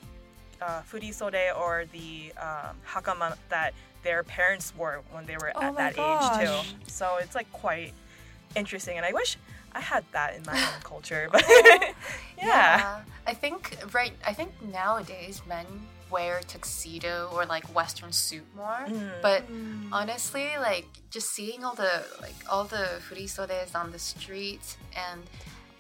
[0.67, 3.71] uh, furisode or the um, hakama that
[4.03, 6.57] their parents wore when they were Oh at that age too.
[6.99, 7.93] So it's like quite
[8.55, 9.37] interesting, and I wish
[9.73, 11.29] I had that in my own culture.
[11.33, 11.45] But
[12.43, 13.01] yeah.
[13.27, 14.13] I think right.
[14.27, 15.67] I think nowadays men
[16.11, 19.11] wear tuxedo or like western suit more Mm.
[19.23, 19.43] but
[19.91, 25.23] honestly like just seeing all the like all the furisodes on the streets, and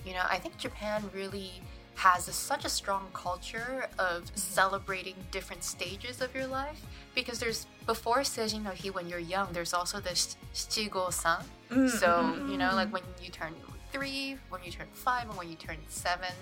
[0.05, 1.51] you know i think japan really
[1.95, 6.81] has a, such a strong culture of celebrating different stages of your life.
[7.15, 11.91] Because there's before seijin no hi when you're young there's also this shichigo san mm,
[11.91, 12.51] so mm-hmm.
[12.51, 13.55] you know like when you turn
[13.93, 16.35] three when you turn five and when you turn seven.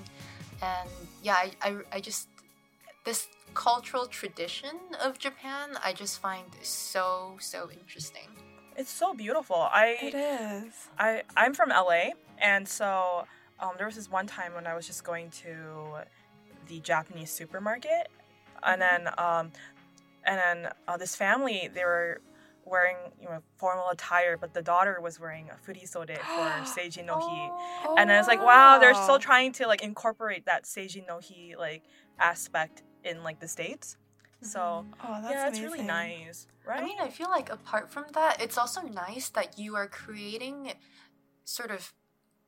[0.62, 0.88] And
[1.22, 2.28] yeah I, I, I just
[3.04, 8.28] this cultural tradition of japan i just find so so interesting.
[8.76, 9.56] It's so beautiful.
[9.56, 10.72] I It is.
[10.98, 13.26] I I'm from LA, and so
[13.62, 16.02] um, there was this one time when I was just going to
[16.66, 18.08] the Japanese supermarket,
[18.62, 19.52] and then um,
[20.26, 22.20] and then uh, this family they were
[22.64, 27.18] wearing you know formal attire, but the daughter was wearing a furisode for Seijin no
[27.20, 27.48] Hi,
[27.86, 31.20] Oh, and I was like, wow, they're still trying to like incorporate that Seijin no
[31.20, 31.84] Hi like
[32.18, 33.96] aspect in like the states.
[34.42, 36.80] So Oh, that's yeah, it's really nice, right?
[36.80, 40.72] I mean, I feel like apart from that, it's also nice that you are creating
[41.44, 41.92] sort of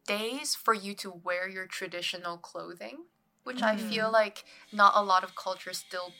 [0.06, 3.04] days for you to wear your traditional clothing,
[3.44, 3.88] which I mm-hmm.
[3.88, 6.12] feel like not a lot of culture still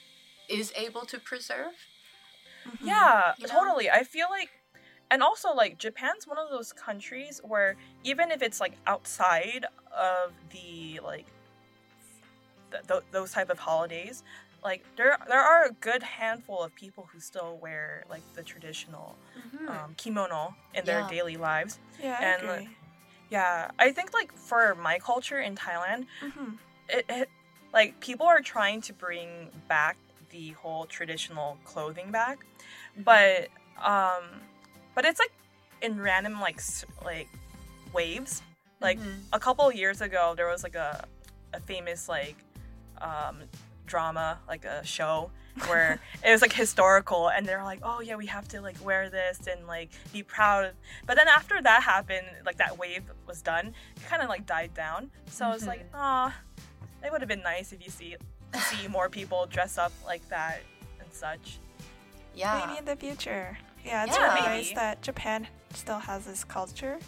[0.49, 1.73] is able to preserve.
[2.69, 2.87] Mm-hmm.
[2.87, 3.53] Yeah, You know?
[3.53, 3.91] totally.
[3.91, 4.51] I feel like,
[5.11, 9.67] and also like Japan's one of those countries where even if it's like outside
[9.97, 11.27] of the like
[12.71, 14.23] th- th- those type of holidays,
[14.63, 19.15] like there there are a good handful of people who still wear like the traditional
[19.39, 19.69] mm-hmm.
[19.69, 21.79] um, kimono in their daily lives.
[22.03, 22.77] Yeah, I and, agree.
[23.35, 26.59] Yeah, I think like for my culture in Thailand, Mhm.
[26.89, 27.29] it, it
[27.73, 29.97] like people are trying to bring back
[30.31, 32.39] the whole traditional clothing back
[33.11, 33.49] but
[33.83, 34.25] um
[34.95, 35.33] but it's like
[35.83, 36.61] in random like
[37.11, 37.29] like
[37.93, 38.43] waves.
[38.81, 38.99] Like
[39.33, 40.91] a couple years ago there was like a
[41.53, 42.37] a famous like
[43.01, 43.37] um
[43.87, 45.31] drama like a show
[45.69, 49.09] where it was like historical and they're like oh yeah we have to like wear
[49.09, 50.73] this and like be proud
[51.07, 54.73] but then after that happened like that wave was done it kind of like died
[54.75, 56.35] down so I was like ah
[57.05, 58.17] it would have been nice if you see
[58.71, 60.63] see more people dress up like that
[61.01, 61.59] and such
[62.35, 62.65] Yeah.
[62.67, 63.57] Maybe in the future.
[63.85, 64.25] Yeah, it's Yeah.
[64.25, 64.65] really Maybe.
[64.65, 66.99] nice that Japan still has this culture.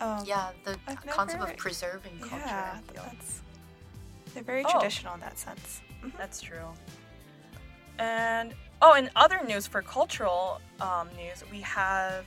[0.00, 2.36] Um, Yeah, the I've concept never- of preserving culture.
[2.46, 3.42] Yeah, that's
[4.34, 4.70] they're very Oh.
[4.70, 5.80] traditional in that sense.
[6.04, 6.16] Mm-hmm.
[6.16, 6.72] That's true.
[7.98, 12.24] And oh, in other news for cultural um, news, we have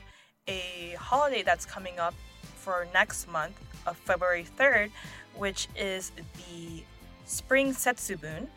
[0.47, 2.13] a holiday that's coming up
[2.57, 4.91] for next month of February 3rd,
[5.35, 6.83] which is the
[7.25, 8.47] Spring Setsubun.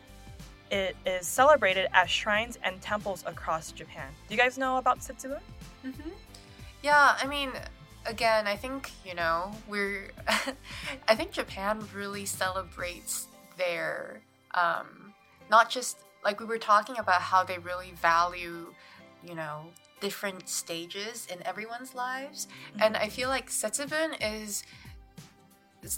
[0.71, 4.07] It is celebrated at shrines and temples across Japan.
[4.27, 5.39] Do you guys know about Setsubun?
[5.85, 6.09] Mm-hmm.
[6.83, 7.51] Yeah, I mean,
[8.05, 10.09] again, I think, you know, we're.
[11.07, 13.27] I think Japan really celebrates
[13.57, 14.21] their.
[14.53, 15.13] Um,
[15.49, 15.97] not just.
[16.23, 18.73] Like, we were talking about how they really value,
[19.23, 19.67] you know,
[19.99, 22.47] different stages in everyone's lives.
[22.79, 24.63] And I feel like Setsubun is.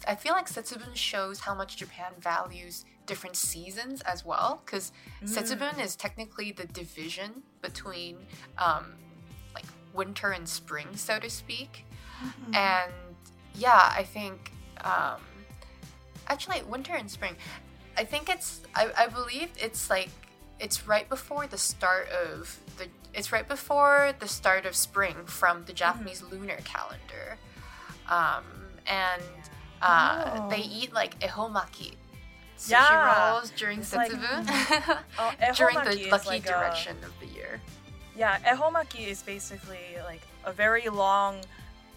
[0.06, 4.92] I feel like Setsubun shows how much Japan values different seasons as well, because
[5.24, 8.18] Setsubun is technically the division between
[8.58, 8.96] um,
[9.56, 11.86] like winter and spring, so to speak.
[12.54, 12.92] And
[13.56, 14.52] yeah, I think
[14.84, 15.22] um,
[16.28, 17.36] actually winter and spring.
[17.98, 20.10] I think it's I, I believe it's like
[20.60, 25.66] it's right before the start of the it's right before the start of spring from
[25.66, 27.38] the Japanese lunar calendar.
[28.10, 28.44] Um,
[28.86, 29.22] and
[29.82, 31.94] uh, they eat like ehomaki
[32.58, 37.14] sushi Yeah, rolls during it's like- Setsubun Oh, during the lucky like a- direction of
[37.20, 37.62] the year.
[38.16, 41.42] Yeah, ehomaki is basically like a very long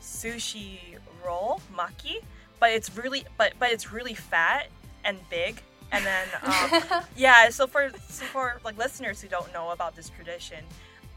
[0.02, 0.78] sushi
[1.24, 2.22] roll, maki,
[2.60, 4.68] but it's really but but it's really fat
[5.04, 5.62] and big.
[5.92, 10.08] And then um, yeah, so for so for like listeners who don't know about this
[10.10, 10.62] tradition,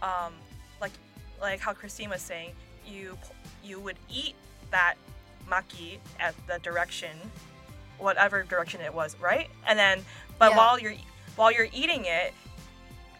[0.01, 0.33] um,
[0.81, 0.91] like
[1.41, 2.51] like how Christine was saying,
[2.87, 3.17] you
[3.63, 4.35] you would eat
[4.71, 4.95] that
[5.49, 7.11] maki at the direction,
[7.99, 9.49] whatever direction it was, right?
[9.67, 10.03] And then
[10.39, 10.57] but Yeah.
[10.57, 10.95] while you're
[11.35, 12.33] while you're eating it,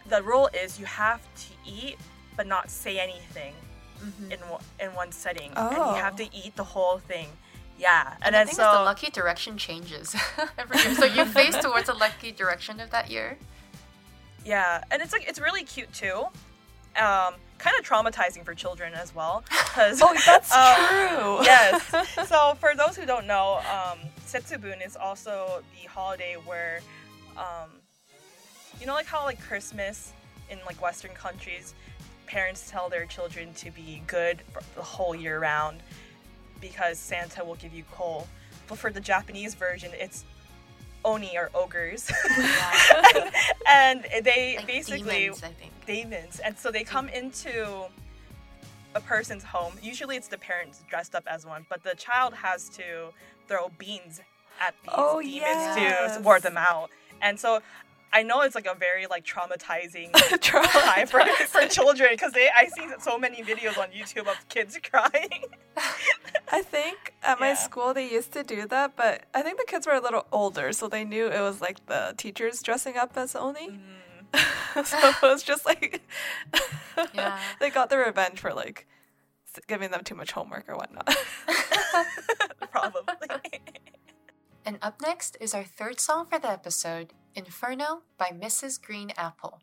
[0.08, 1.98] the rule is you have to eat
[2.36, 3.54] but not say anything
[4.30, 6.24] in one- in one setting, and you have Oh.
[6.24, 7.28] to eat the whole thing.
[7.78, 10.14] Yeah, and, And then so the lucky direction changes
[10.58, 10.94] every year.
[10.94, 13.36] So you face towards the lucky direction of that year.
[14.44, 16.26] yeah, and it's like it's really cute too.
[16.96, 19.42] Um, kind of traumatizing for children as well,
[19.76, 21.44] Oh, that's true.
[21.44, 22.28] yes.
[22.28, 26.80] So for those who don't know, um, Setsubun is also the holiday where,
[27.36, 27.70] um,
[28.80, 30.12] you know, like how like Christmas
[30.50, 31.74] in like Western countries,
[32.26, 35.82] parents tell their children to be good for the whole year round
[36.70, 38.26] because Santa will give you coal.
[38.68, 40.24] But for the Japanese version, it's
[41.04, 43.30] oni or ogres, Yeah.
[43.68, 45.72] and they Like basically demons, I think.
[45.86, 47.84] demons, and so they come into
[48.94, 49.74] a person's home.
[49.82, 53.08] Usually, it's the parents dressed up as one, but the child has to
[53.48, 54.20] throw beans
[54.60, 55.42] at these Oh, demons
[55.76, 56.16] yes.
[56.16, 56.88] to ward them out.
[57.20, 57.60] And so,
[58.14, 62.68] I know it's like a very like traumatizing time for, for children because they I
[62.68, 65.44] see so many videos on YouTube of kids crying.
[66.52, 67.54] I think at my Yeah.
[67.56, 70.72] school they used to do that, but I think the kids were a little older,
[70.72, 73.70] so they knew it was like the teachers dressing up as Oni.
[73.70, 74.84] Mm-hmm.
[74.84, 76.00] so it was just like,
[77.14, 77.38] Yeah.
[77.60, 78.86] they got their revenge for like
[79.68, 81.08] giving them too much homework or whatnot.
[82.70, 83.28] Probably.
[84.66, 88.80] And up next is our third song for the episode Inferno by Mrs.
[88.80, 89.60] Green Apple.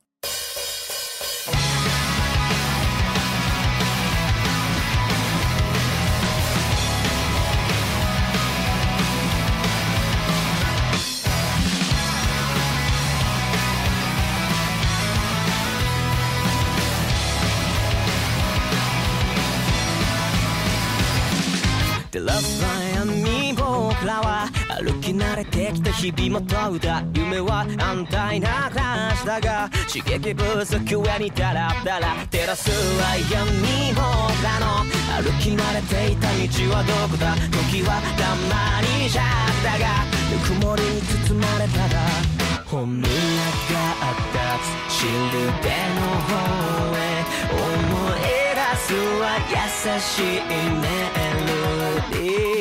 [22.11, 29.39] The love fly amiibo flower 歩き慣れてきた日々も問うた夢は安泰な暮らしだ？
[29.39, 34.01] が刺激不足上にダラダラ照らすは闇僕
[34.43, 34.81] らの
[35.21, 36.33] 歩き慣れていた道
[36.73, 37.35] はどこだ？
[37.69, 39.25] 時はたまにじゃっ
[39.61, 39.85] たが
[40.31, 42.01] ぬくもりに包まれたら
[42.65, 43.13] 本村が
[44.01, 44.57] あった
[44.89, 45.13] シル
[45.61, 46.33] ベの方
[46.97, 46.99] へ
[47.53, 47.61] 思
[48.17, 48.19] い
[48.57, 49.53] 出すは優
[50.01, 50.49] しい
[50.81, 50.83] メ
[51.45, 51.53] ロ
[52.09, 52.60] ディー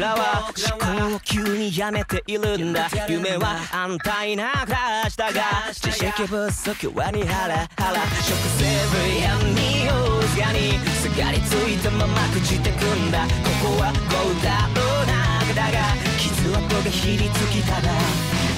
[0.00, 2.88] らは思考を急にやめているんだ。
[3.08, 5.42] 夢は安泰な暮らしだが
[5.72, 13.26] 知識不足はにハラハラ食せる闇をすがにすがりついたまま朽ちてくんだ。
[13.62, 14.76] ここはゴーダの
[15.06, 15.78] 中だが
[16.18, 17.82] 傷跡がひりつきたら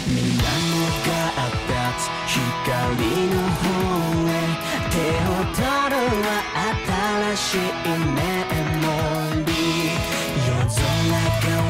[0.07, 0.43] 水面
[1.07, 1.11] が
[1.69, 2.39] 立つ光
[3.29, 3.67] の方
[4.29, 4.33] へ。
[4.91, 5.63] 手を取
[5.95, 6.29] るは
[7.37, 7.59] 新しい
[8.15, 8.19] メ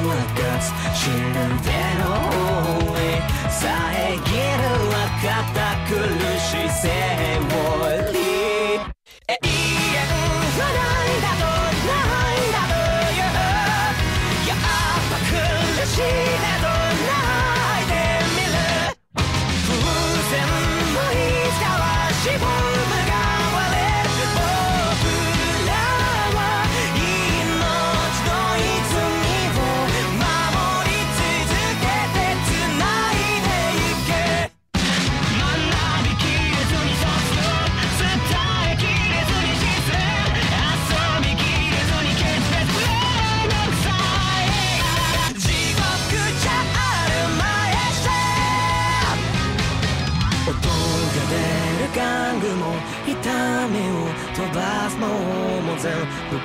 [0.08, 1.18] かつシル
[1.64, 3.02] ベの方へ
[3.50, 5.28] 遮るは堅
[5.90, 5.94] 苦
[6.40, 6.84] しいセ
[7.42, 8.88] オリー
[9.28, 9.97] 永遠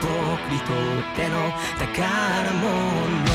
[0.04, 0.12] 僕
[0.52, 1.50] にとっての
[1.80, 3.33] 宝物。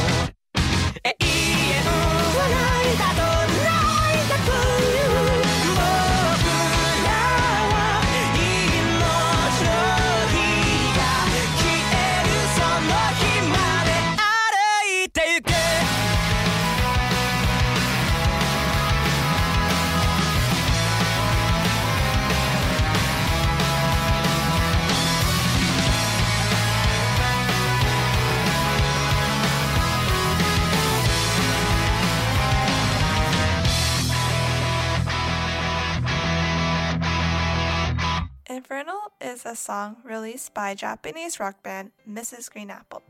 [38.71, 42.53] Inferno is a song released by Japanese rock band Mrs.
[42.53, 43.03] Green Apple.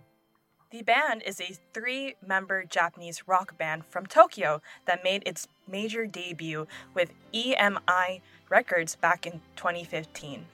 [0.71, 6.07] The band is a three member Japanese rock band from Tokyo that made its major
[6.07, 10.47] debut with EMI Records back in 2015.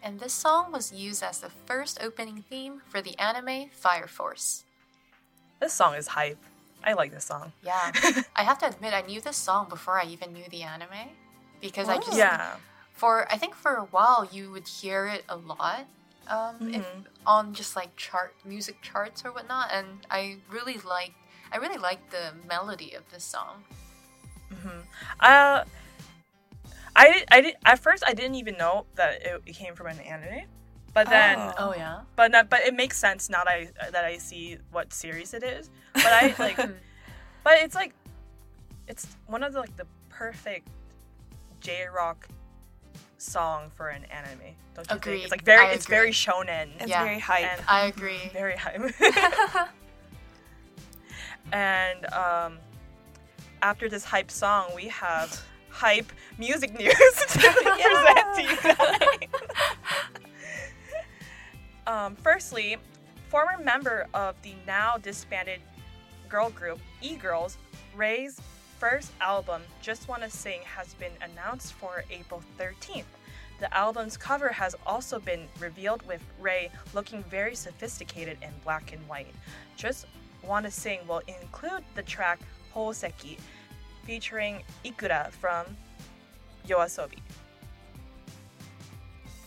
[0.00, 4.64] And this song was used as the first opening theme for the anime Fire Force.
[5.60, 6.38] This song is hype.
[6.84, 7.54] I like this song.
[7.64, 7.90] Yeah,
[8.36, 11.10] I have to admit, I knew this song before I even knew the anime
[11.60, 12.52] because I just Yeah.
[12.94, 15.86] For I think for a while you would hear it a lot
[16.28, 16.84] um, if,
[17.26, 21.12] on just like chart music charts or whatnot, and I really like
[21.52, 23.64] I really like the melody of this song.
[25.20, 25.64] Uh,
[26.94, 29.98] I I did, at first I didn't even know that it, it came from an
[30.00, 30.46] anime,
[30.94, 31.70] but then Oh.
[31.70, 32.00] Oh yeah.
[32.16, 35.42] but not, but it makes sense now that I that I see what series it
[35.42, 35.70] is.
[35.94, 36.56] But I like,
[37.44, 37.94] but it's like,
[38.88, 40.68] it's one of the like the perfect
[41.60, 42.28] J rock
[43.22, 44.54] song for an anime.
[44.74, 45.12] Don't you Agreed.
[45.12, 45.22] think?
[45.24, 46.12] It's like very I it's very agree.
[46.14, 46.68] shonen.
[46.80, 47.04] It's Yeah.
[47.04, 47.44] very hype.
[47.58, 48.18] And- I agree.
[48.32, 48.80] very hype.
[51.52, 52.58] and um,
[53.62, 56.92] after this hype song, we have hype music news
[57.28, 59.28] to present to you tonight.
[61.86, 62.76] um, firstly,
[63.28, 65.60] former member of the now disbanded
[66.28, 67.56] girl group E Girls,
[67.94, 68.40] Ray's
[68.82, 73.04] first album, Just Wanna Sing, has been announced for April 13th.
[73.60, 79.00] The album's cover has also been revealed with Ray looking very sophisticated in black and
[79.06, 79.32] white.
[79.76, 80.06] Just
[80.42, 82.40] Wanna Sing will include the track
[82.74, 83.38] Houseki,
[84.02, 85.64] featuring Ikura from
[86.66, 87.20] Yoasobi.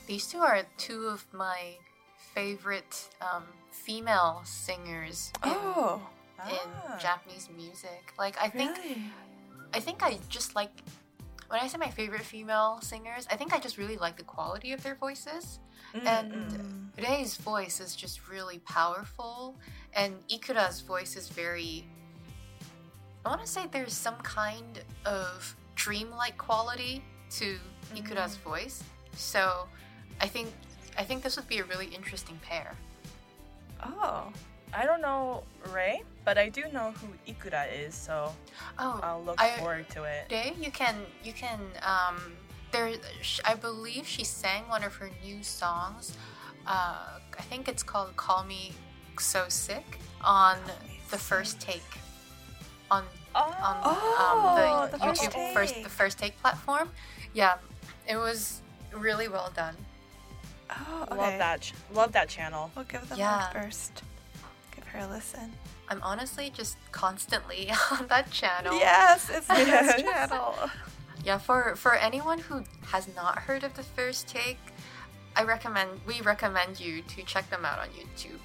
[0.07, 1.73] These two are two of my
[2.33, 6.01] favorite um, female singers in, oh,
[6.49, 6.97] in Ah.
[6.99, 8.13] Japanese music.
[8.17, 9.01] Like I think really?
[9.75, 10.71] I think I just like
[11.49, 14.71] when I say my favorite female singers, I think I just really like the quality
[14.71, 15.59] of their voices.
[15.93, 16.57] Mm, And
[16.97, 19.57] Rei's voice is just really powerful,
[19.93, 21.85] and Ikura's voice is very.
[23.25, 27.57] I want to say there's some kind of dreamlike quality to
[27.95, 28.83] Ikura's voice.
[29.15, 29.67] So,
[30.21, 30.49] I think
[30.97, 32.71] I think this would be a really interesting pair.
[33.83, 34.31] Oh,
[34.73, 35.43] I don't know
[35.73, 38.33] Ray, but I do know who Ikura is, so
[38.77, 40.27] Oh, I'll look I- forward to it.
[40.31, 42.33] Rei, you can you can um
[42.71, 42.91] there
[43.45, 46.17] I believe she sang one of her new songs.
[46.67, 48.73] Uh, I think it's called "Call Me
[49.19, 50.57] So Sick" on
[51.11, 51.83] the first take
[52.91, 53.03] on
[53.35, 53.53] on
[53.83, 55.83] Oh, um, the, the YouTube first Take.
[55.83, 56.89] the first take platform.
[57.33, 57.55] Yeah,
[58.07, 58.61] it was
[58.93, 59.75] really well done.
[60.71, 61.15] oh, okay.
[61.17, 62.71] Love that, love that channel.
[62.75, 63.49] We'll give them Yeah.
[63.49, 64.01] a first.
[64.95, 65.51] Her a listen.
[65.89, 68.77] I'm honestly just constantly on that channel.
[68.77, 70.55] Yes, it's the best channel.
[71.23, 74.59] Yeah, for for anyone who has not heard of the first take,
[75.35, 78.39] I recommend we recommend you to check them out on YouTube.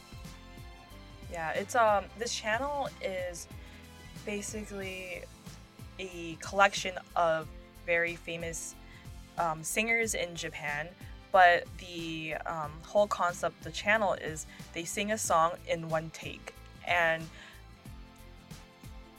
[1.33, 3.47] Yeah, it's um this channel is
[4.27, 5.23] basically
[5.99, 7.47] a collection of
[7.87, 8.75] very famous
[9.39, 10.89] um, singers in Japan,
[11.33, 16.11] but the um, whole concept of the channel is they sing a song in one
[16.11, 16.55] take,
[16.87, 17.22] and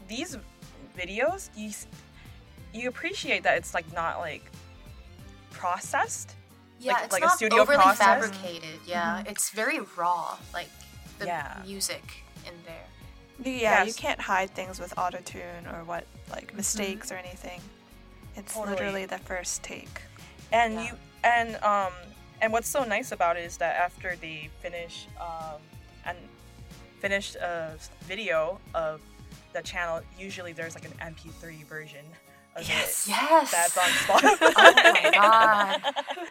[0.08, 0.38] these
[0.98, 1.72] videos you
[2.74, 4.50] you appreciate that it's like not like
[5.52, 6.36] processed.
[6.80, 8.06] Yeah, Like- it's like a studio overly process?
[8.30, 8.80] fabricated.
[8.86, 10.70] Yeah, it's very raw, like
[11.20, 11.62] the Yeah.
[11.66, 12.86] music in there.
[13.44, 17.62] Yeah, you can't hide things with autotune or what like mistakes or anything.
[18.36, 18.72] It's Totally.
[18.76, 20.02] literally the first take.
[20.54, 20.82] and Yeah.
[20.92, 21.92] you and um
[22.42, 25.60] and what's so nice about it is that after they finish um
[26.06, 26.18] and
[27.00, 29.02] finish a video of
[29.54, 32.06] the channel usually there's like an mp3 version
[32.56, 33.08] of Yes.
[33.08, 33.52] it Yes.
[33.52, 35.94] that's on spotify oh my god.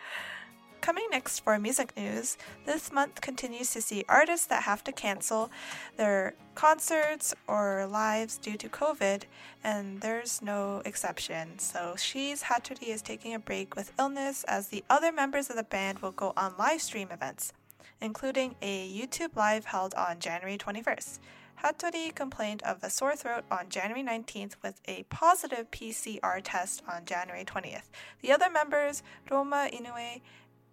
[0.80, 5.50] Coming next for music news, this month continues to see artists that have to cancel
[5.98, 9.24] their concerts or lives due to COVID,
[9.62, 11.58] and there's no exception.
[11.58, 15.64] So, She's Hattori is taking a break with illness as the other members of the
[15.64, 17.52] band will go on live stream events,
[18.00, 21.18] including a YouTube live held on January 21st.
[21.62, 27.04] Hattori complained of a sore throat on January 19th with a positive PCR test on
[27.04, 27.90] January 20th.
[28.22, 30.22] The other members, Ryoma Inoue,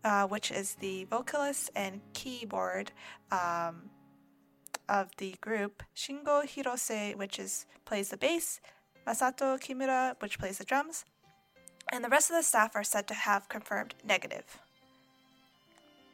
[0.08, 2.92] uh, which is the vocalist and keyboard
[3.32, 3.90] um,
[4.88, 8.62] of the group, Shingo Hirose, which is plays the bass,
[9.06, 11.04] Masato Kimura, which plays the drums,
[11.92, 14.60] and the rest of the staff are said to have confirmed negative.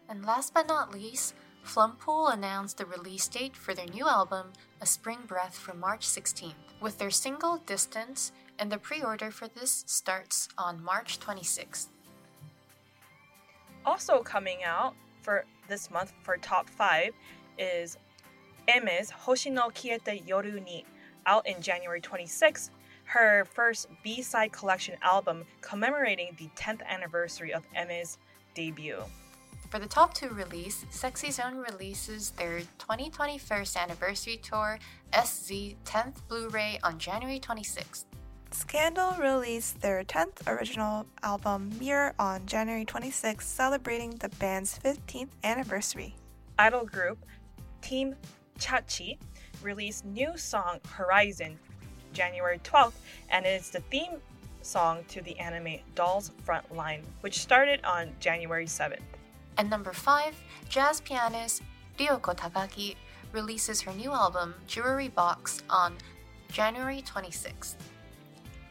[0.09, 4.85] And last but not least, Flumpool announced the release date for their new album, A
[4.85, 9.83] Spring Breath, for March 16th, with their single Distance, and the pre order for this
[9.87, 11.87] starts on March 26th.
[13.86, 17.11] Also coming out for this month for top 5
[17.57, 17.97] is
[18.67, 20.86] Aimer's Hoshino Kiete Yoru ni
[21.25, 22.69] out in January 26th
[23.05, 28.17] her first B-side collection album commemorating the 10th anniversary of Aimer's
[28.55, 29.03] debut.
[29.69, 34.79] For the top two release, Sexy Zone releases their 2021st anniversary tour,
[35.11, 38.05] SZ 10th Blu ray, on January 26th.
[38.53, 46.15] Scandal released their 10th original album, Mirror, on January 26th, celebrating the band's 15th anniversary.
[46.59, 47.17] idol group
[47.81, 48.15] Team
[48.59, 49.17] Shachi
[49.63, 51.57] released new song Horizon
[52.13, 52.93] January 12th,
[53.31, 54.21] and it's the theme
[54.61, 58.99] song to the anime Dolls Frontline, which started on January 7th.
[59.57, 60.35] And number five,
[60.69, 61.63] jazz pianist
[61.97, 62.95] Ryoko Takaki
[63.31, 65.95] releases her new album Jewelry Box on
[66.51, 67.77] January 26th.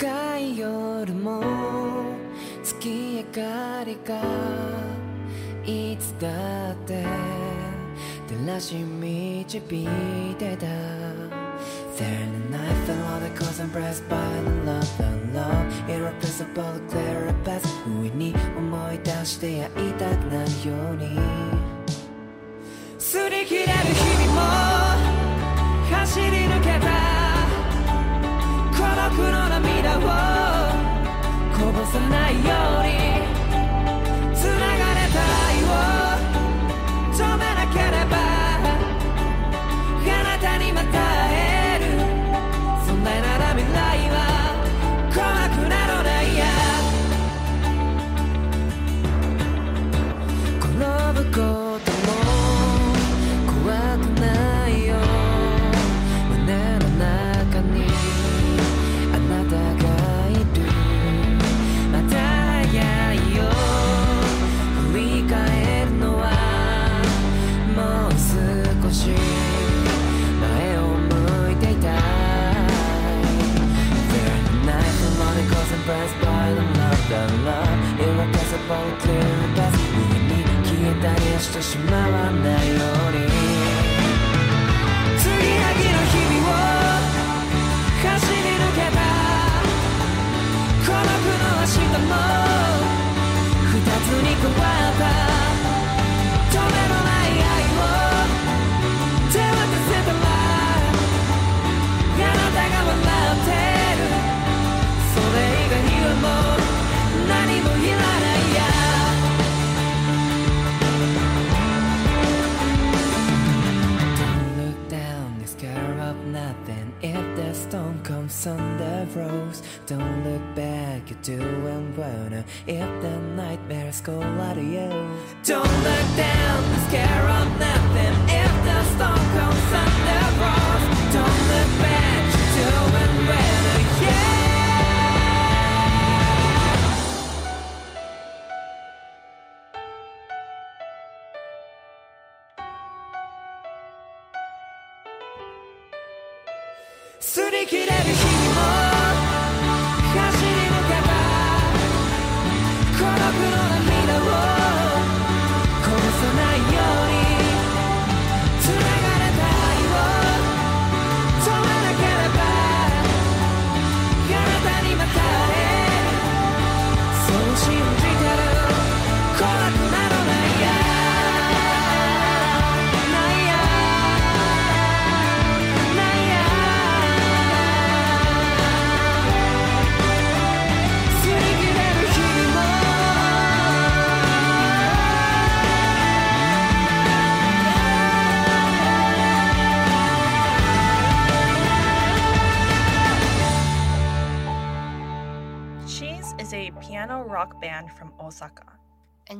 [0.00, 1.42] 深い夜も
[2.64, 4.18] 月明かりが
[5.62, 7.04] いつだって
[8.26, 10.66] 照らし導いてた
[11.98, 16.80] There in the night fell all the cause impressed by the love, the love Irreplaceable,
[16.88, 21.20] clear a path 不意に思い出して会いたくなるように
[22.98, 24.40] 擦り切れる日々も
[25.94, 27.19] 走り抜けた
[29.08, 30.00] 僕の涙を
[31.56, 33.29] こぼさないように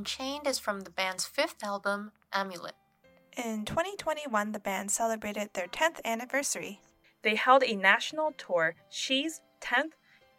[0.01, 2.73] And Chained is from the band's fifth album, Amulet.
[3.37, 6.81] In 2021, the band celebrated their 10th anniversary.
[7.21, 9.93] They held a national tour, She's 10th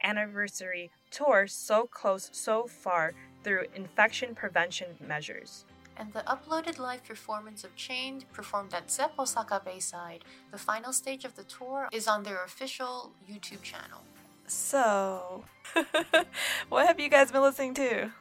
[0.04, 5.66] anniversary tour, so close, so far, through infection prevention measures.
[5.96, 11.24] And the uploaded live performance of Chained, performed at Zepp Osaka Bayside, the final stage
[11.24, 14.02] of the tour, is on their official YouTube channel.
[14.48, 15.46] So,
[16.70, 18.12] what have you guys been listening to?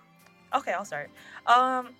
[0.52, 1.10] Okay, I'll start.
[1.46, 1.90] Um,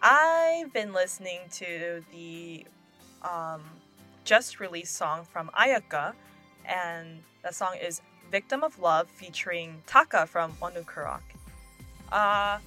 [0.00, 2.64] I've been listening to the
[3.22, 3.62] um,
[4.24, 6.14] just released song from Ayaka,
[6.64, 8.00] and that song is
[8.30, 11.22] "Victim of Love" featuring Taka from One Ok Rock.
[12.10, 12.58] Uh,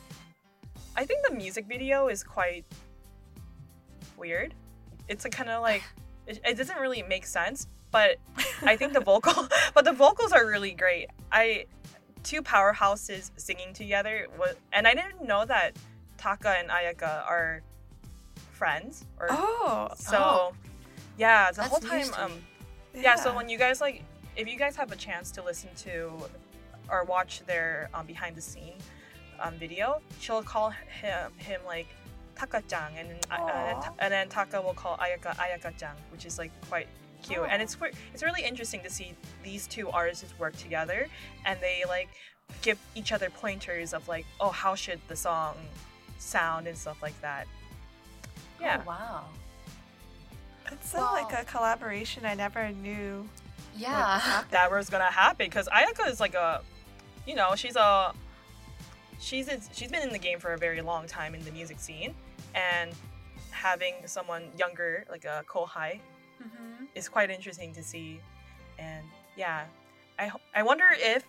[0.95, 2.65] I think the music video is quite
[4.15, 4.53] weird.
[5.07, 5.83] It's a kind of like
[6.27, 8.17] it, it doesn't really make sense, but
[8.61, 11.09] I think the vocal, but the vocals are really great.
[11.31, 11.65] I
[12.23, 15.75] two powerhouses singing together was, and I didn't know that
[16.17, 17.61] Taka and Ayaka are
[18.51, 19.05] friends.
[19.19, 20.53] Or Oh, so, Oh.
[21.17, 22.13] yeah, the That's whole time.
[22.17, 22.31] Um,
[22.93, 23.01] me.
[23.01, 23.15] yeah.
[23.15, 24.03] So when you guys like,
[24.35, 26.11] if you guys have a chance to listen to
[26.89, 28.73] or watch their um, behind the scene
[29.39, 31.87] um, video, she'll call him him like
[32.35, 36.87] Taka-chan, and uh, and, and then Taka will call Ayaka Ayaka-chan, which is like quite
[37.23, 37.45] cute.
[37.49, 37.77] And it's
[38.13, 39.13] it's really interesting to see
[39.43, 41.07] these two artists work together,
[41.45, 42.09] and they like
[42.61, 45.55] give each other pointers of like, oh, how should the song
[46.19, 47.47] sound and stuff like that.
[48.59, 48.81] Yeah.
[48.81, 49.25] Oh, wow.
[50.71, 53.27] it's uh, like a collaboration I never knew.
[53.75, 54.43] Yeah.
[54.51, 56.61] that was gonna happen because Ayaka is like a,
[57.25, 58.13] you know, she's a,
[59.19, 62.13] she's she's been in the game for a very long time in the music scene,
[62.53, 62.91] and
[63.51, 65.99] having someone younger like a Kohai
[66.41, 66.87] Mhm.
[66.95, 68.21] is quite interesting to see,
[68.77, 69.65] and yeah,
[70.17, 71.23] I I wonder if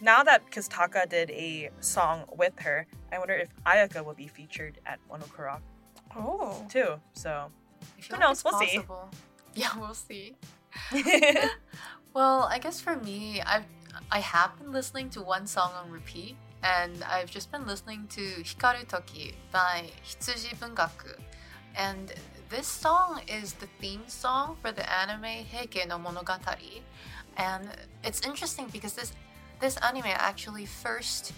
[0.00, 4.28] now that because Taka did a song with her, I wonder if Ayaka will be
[4.28, 5.60] featured at Monokura
[6.16, 7.00] Oh, too.
[7.14, 7.50] So
[8.10, 8.38] Who knows?
[8.38, 8.80] it's We'll see.
[9.54, 10.34] Yeah, we'll see.
[12.14, 13.66] Well, I guess for me, I've
[14.10, 18.20] I have been listening to one song on repeat, and I've just been listening to
[18.42, 21.18] Hikaru Toki by Hitsuji Bungaku.
[21.76, 22.12] And
[22.48, 26.82] this song is the theme song for the anime Heike no Monogatari.
[27.36, 27.68] And
[28.02, 29.12] it's interesting because this
[29.60, 31.32] this anime actually first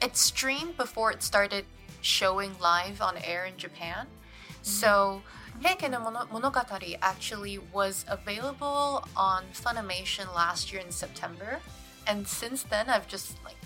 [0.00, 1.64] it streamed before it started
[2.00, 4.06] showing live on air in Japan.
[4.06, 4.64] Mm-hmm.
[4.64, 5.22] So
[5.62, 11.60] Heike no Monogatari actually was available on Funimation last year in September,
[12.06, 13.56] and since then I've just like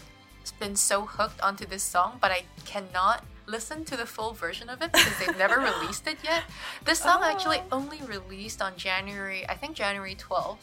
[0.59, 4.83] been so hooked onto this song, but I cannot listen to the full version of
[4.83, 6.43] it because they've never released it yet.
[6.85, 7.79] This song actually Oh.
[7.79, 10.59] only released on January, I think January 12th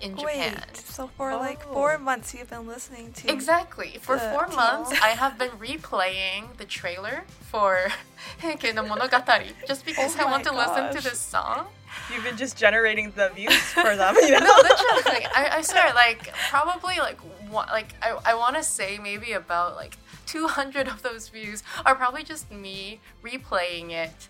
[0.00, 0.50] in wait.
[0.50, 0.64] Japan.
[0.74, 1.74] So for like Oh.
[1.74, 3.98] four months, you've been listening to Exactly.
[4.00, 4.56] For four TL.
[4.56, 7.88] months, I have been replaying the trailer for
[8.42, 11.66] Heike no Monogatari just because Oh I want my to listen to this song.
[12.12, 14.38] You've been just generating the views for them, you know?
[14.38, 15.26] no, literally.
[15.26, 17.18] I, I swear, like probably like
[17.52, 21.94] one, like I, I want to say maybe about like 200 of those views are
[21.94, 24.28] probably just me replaying it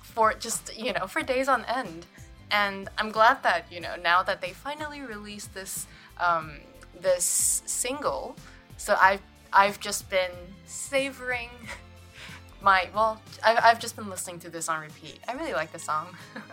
[0.00, 2.06] for just you know for days on end.
[2.50, 5.86] And I'm glad that you know now that they finally released this
[6.18, 6.58] um,
[7.00, 8.36] this single,
[8.76, 10.30] so I've I've just been
[10.66, 11.50] savoring
[12.62, 15.18] my well I've, I've just been listening to this on repeat.
[15.28, 16.08] I really like the song.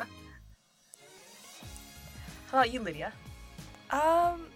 [2.51, 3.13] How about you, Lydia?
[3.91, 4.47] Um,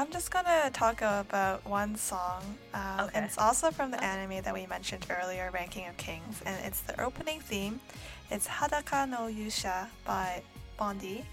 [0.00, 2.42] I'm just gonna talk about one song.
[2.72, 3.10] Um, Okay.
[3.16, 6.80] and it's also from the anime that we mentioned earlier, Ranking of Kings, and it's
[6.80, 7.82] the opening theme.
[8.30, 10.42] It's Hadaka no Yusha by
[10.78, 11.26] Vaundy,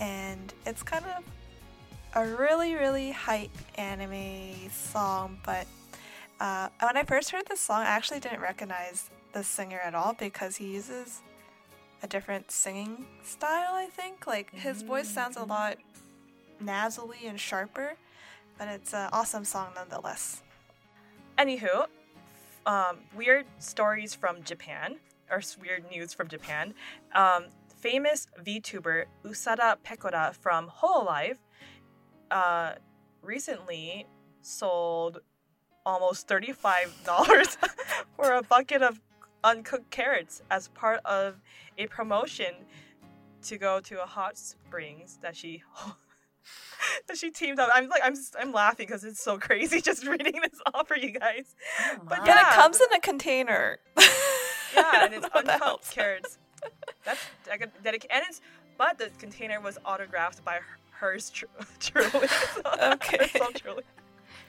[0.00, 1.22] and it's kind of
[2.16, 5.38] a really, really hype anime song.
[5.44, 5.68] But
[6.40, 10.14] uh, when I first heard this song, I actually didn't recognize the singer at all
[10.14, 11.20] because he uses
[12.02, 13.74] a different singing style.
[13.74, 15.76] I think like his voice sounds a lot
[16.60, 17.94] nasally and sharper,
[18.58, 20.42] but it's an awesome song nonetheless.
[21.38, 21.86] Anywho,
[22.66, 24.96] um, weird stories from Japan,
[25.30, 26.74] or weird news from Japan.
[27.14, 27.46] Um,
[27.76, 31.38] famous VTuber Usada Pekora from Hololive
[32.30, 32.74] uh,
[33.22, 34.06] recently
[34.42, 35.20] sold
[35.86, 37.56] almost $35
[38.16, 39.00] for a bucket of
[39.42, 41.40] uncooked carrots as part of
[41.78, 42.54] a promotion
[43.42, 45.62] to go to a hot springs that she
[47.14, 47.70] she teamed up.
[47.74, 51.10] I'm like I'm I'm laughing because it's so crazy just reading this off for you
[51.10, 51.54] guys.
[51.80, 52.16] Oh But my.
[52.18, 52.52] But Yeah.
[52.52, 53.78] it comes in a container.
[54.72, 56.38] Yeah, and it's What the uncooked carrots.
[57.04, 57.18] That's
[57.52, 58.40] I could dedicate, and it's
[58.78, 61.48] but the container was autographed by her- hers tru-
[61.80, 62.28] truly.
[62.28, 63.26] So- Okay.
[63.36, 63.82] so truly.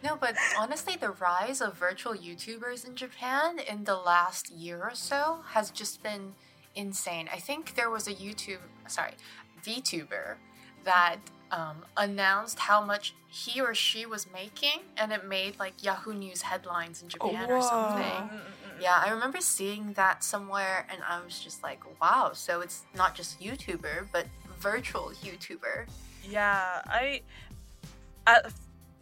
[0.03, 4.93] No, but honestly, the rise of virtual YouTubers in Japan in the last year or
[4.93, 6.35] so has just been
[6.75, 7.27] insane.
[7.33, 9.13] I think there was a YouTube, sorry,
[9.65, 10.35] VTuber
[10.83, 11.17] that
[11.51, 16.41] um, announced how much he or she was making, and it made like Yahoo News
[16.41, 18.41] headlines in Japan or something.
[18.79, 23.13] Yeah, I remember seeing that somewhere, and I was just like, wow, so it's not
[23.13, 24.25] just YouTuber, but
[24.59, 25.87] virtual YouTuber.
[26.27, 27.21] Yeah, I,
[28.25, 28.41] I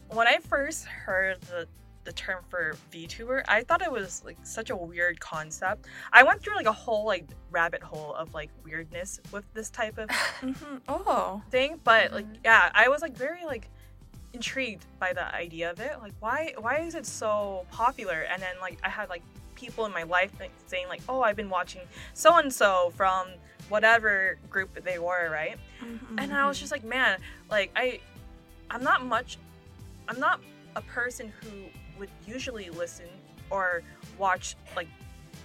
[0.09, 1.67] when I first heard the
[2.05, 5.85] the term for VTuber, I thought it was like such a weird concept.
[6.13, 9.97] I went through like a whole like rabbit hole of like weirdness with this type
[9.97, 10.09] of
[10.41, 11.41] hmm Oh.
[11.51, 13.69] thing, but like yeah, I was like very like
[14.33, 15.93] intrigued by the idea of it.
[16.01, 18.21] Like why why is it so popular?
[18.31, 19.23] And then like I had like
[19.55, 20.31] people in my life
[20.67, 21.81] saying like, "Oh, I've been watching
[22.13, 23.27] so and so from
[23.67, 26.19] whatever group they were, right?" Mm-hmm.
[26.19, 27.19] and I was just like, man,
[27.49, 27.99] like I,
[28.69, 29.37] I'm not much,
[30.07, 30.39] I'm not
[30.75, 31.49] a person who
[31.99, 33.05] would usually listen
[33.49, 33.83] or
[34.17, 34.87] watch like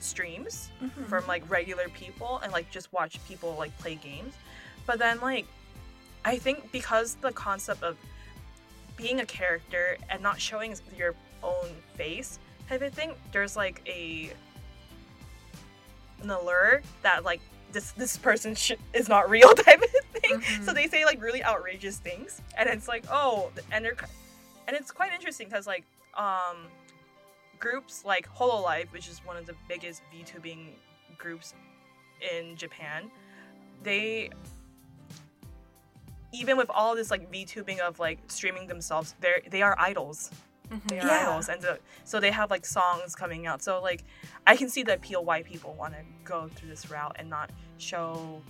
[0.00, 1.08] streams Mhm.
[1.08, 4.34] from like regular people and like just watch people like play games.
[4.86, 5.46] But then like
[6.24, 7.96] I think because the concept of
[8.96, 12.38] being a character and not showing your own face
[12.68, 14.32] type of thing, there's like a
[16.22, 17.40] an allure that like
[17.72, 19.90] this this person sh- is not real type of
[20.20, 20.40] thing.
[20.62, 20.74] So Mhm.
[20.74, 23.96] they say like really outrageous things, and it's like oh, and they're
[24.66, 25.84] and it's quite interesting because like
[26.16, 26.68] um
[27.58, 30.72] groups like Hololive, which is one of the biggest VTubing
[31.16, 31.54] groups
[32.20, 33.10] in Japan,
[33.82, 34.30] they
[36.32, 40.30] even with all this like VTubing of like streaming themselves, they they are idols.
[40.88, 41.30] They are Yeah.
[41.30, 43.62] idols, and so, so they have like songs coming out.
[43.62, 44.02] So like,
[44.46, 47.50] I can see the appeal why people want to go through this route and not
[47.78, 48.40] show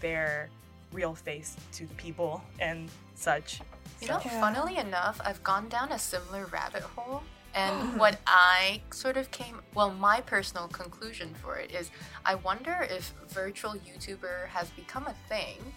[0.00, 0.50] their
[0.92, 3.60] real face to the people and such.
[4.00, 4.40] You know, Yeah.
[4.40, 7.22] funnily enough, I've gone down a similar rabbit hole.
[7.54, 11.90] And what I sort of came, well, my personal conclusion for it is
[12.24, 15.72] I wonder if virtual YouTuber has become a thing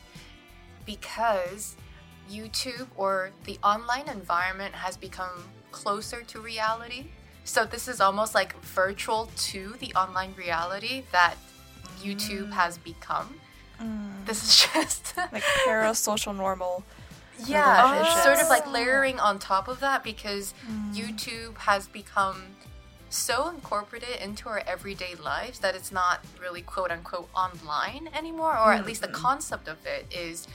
[0.86, 1.76] because
[2.30, 7.06] YouTube or the online environment has become closer to reality.
[7.44, 11.36] So this is almost like virtual to the online reality that
[12.02, 13.40] YouTube has become.
[13.82, 14.26] Mm.
[14.26, 16.84] This is just like parasocial normal.
[17.48, 20.96] Yeah, it's sort of like layering on top of that because Mm.
[20.96, 22.56] YouTube has become
[23.10, 28.74] so incorporated into our everyday lives that it's not really quote unquote online anymore, or
[28.74, 29.22] at least the mm-hmm.
[29.22, 30.48] concept of it is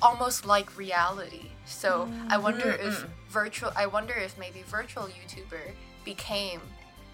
[0.00, 1.50] almost like reality.
[1.64, 2.88] So I wonder mm-hmm.
[2.88, 3.12] if mm-hmm.
[3.30, 5.72] virtual, I wonder if maybe virtual YouTuber
[6.04, 6.60] became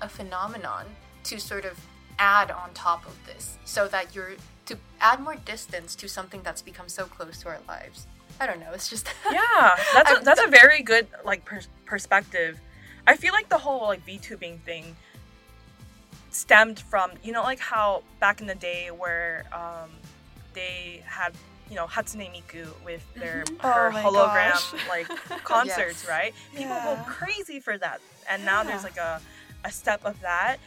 [0.00, 0.84] a phenomenon
[1.24, 1.78] to sort of
[2.18, 4.32] add on top of this so that you're
[4.66, 8.06] to add more distance to something that's become so close to our lives.
[8.40, 8.72] I don't know.
[8.72, 12.58] It's just yeah that's a, that's a very good like per- perspective.
[13.06, 14.96] I feel like the whole like vtubing thing
[16.30, 19.90] stemmed from you know like how back in the day where um
[20.54, 21.32] they had
[21.70, 24.88] you know hatsune miku with their her Oh hologram gosh.
[24.88, 25.08] like
[25.44, 26.08] concerts Yes.
[26.08, 26.34] right?
[26.54, 28.00] People go crazy for that.
[28.30, 29.20] And now there's like a
[29.64, 30.58] a step of that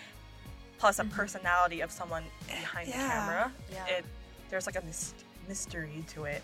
[0.80, 3.52] plus a personality of someone behind the camera.
[3.72, 3.86] Yeah.
[3.98, 4.06] it
[4.50, 5.14] there's like a mys-
[5.48, 6.42] mystery to it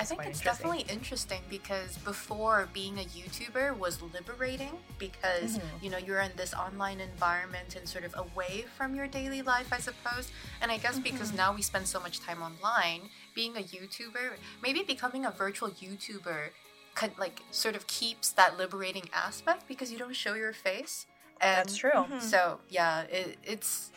[0.00, 5.84] I think it's definitely interesting because before being a YouTuber was liberating because Mm-hmm.
[5.84, 9.68] you know you're in this online environment and sort of away from your daily life,
[9.72, 10.30] I suppose.
[10.60, 11.36] And I guess because Mm-hmm.
[11.36, 13.02] now we spend so much time online,
[13.34, 16.48] being a YouTuber, maybe becoming a virtual YouTuber,
[16.94, 21.06] could, like sort of keeps that liberating aspect because you don't show your face.
[21.40, 23.90] And that's true So yeah, it, it's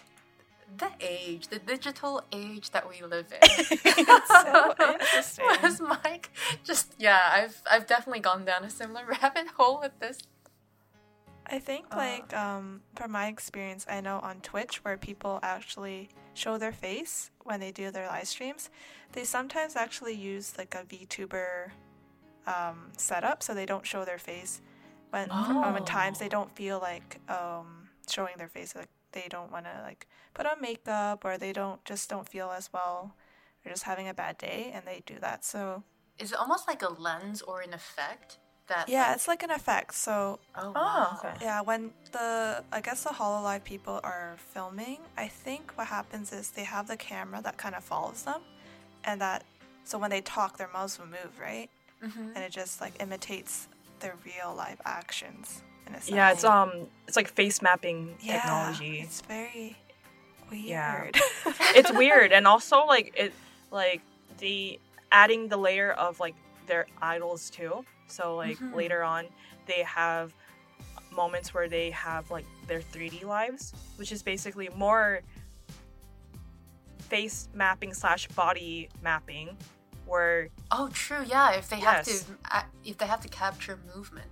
[0.76, 3.66] the age, the digital age that we live in.
[4.28, 5.46] so interesting.
[5.62, 6.30] Whereas Mike,
[6.64, 10.20] just yeah, I've I've definitely gone down a similar rabbit hole with this.
[11.50, 16.58] I think like um from my experience, I know on Twitch where people actually show
[16.58, 18.70] their face when they do their live streams,
[19.14, 21.72] they sometimes actually use like a VTuber
[22.46, 24.62] um, setup, so they don't show their face.
[25.10, 29.52] When um, at times they don't feel like um, showing their face, like they don't
[29.52, 33.16] want to like put on makeup or they don't just don't feel as well.
[33.64, 35.44] They're just having a bad day and they do that.
[35.46, 35.84] So
[36.20, 38.38] Is it almost like a lens or an effect
[38.68, 38.88] that?
[38.90, 39.94] yeah, like- it's like an effect.
[39.96, 41.20] So oh, Oh, wow.
[41.24, 41.34] okay.
[41.42, 46.52] Yeah, when the I guess the Hololive people are filming, I think what happens is
[46.52, 48.42] they have the camera that kind of follows them,
[49.04, 49.44] and that
[49.84, 51.70] so when they talk, their mouths will move, right?
[52.04, 52.36] Mhm.
[52.36, 53.68] And it just like imitates
[54.00, 56.10] their real live actions in a sense.
[56.10, 59.00] Yeah, it's um, it's like face mapping Yeah, technology.
[59.02, 59.78] It's very
[60.52, 60.64] weird.
[60.66, 61.12] Yeah.
[61.76, 63.34] It's weird, and also like it,
[63.72, 64.02] like
[64.40, 64.80] the
[65.12, 66.36] adding the layer of like
[66.68, 67.84] their idols too.
[68.08, 68.76] So like Mm-hmm.
[68.76, 69.26] later on,
[69.66, 70.34] they have
[71.12, 75.22] moments where they have like their 3D lives, which is basically more
[77.00, 79.56] face mapping slash body mapping,
[80.06, 81.24] where Oh, true.
[81.26, 82.20] Yeah, if they have to,
[82.84, 84.28] if they have to capture movement.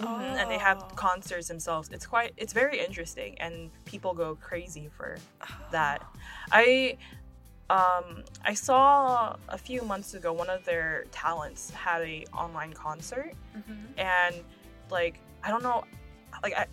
[0.00, 0.86] Mhm, and they have Oh.
[0.96, 1.88] concerts themselves.
[1.92, 5.16] It's quite it's very interesting and people go crazy for
[5.70, 6.02] that.
[6.52, 6.96] I
[7.68, 13.34] um I saw a few months ago one of their talents had a online concert
[13.98, 14.34] and
[14.90, 15.84] like I don't know
[16.42, 16.66] like I,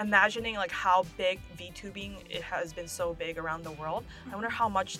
[0.00, 4.04] imagining like how big VTubing it has been so big around the world.
[4.30, 4.98] I wonder how much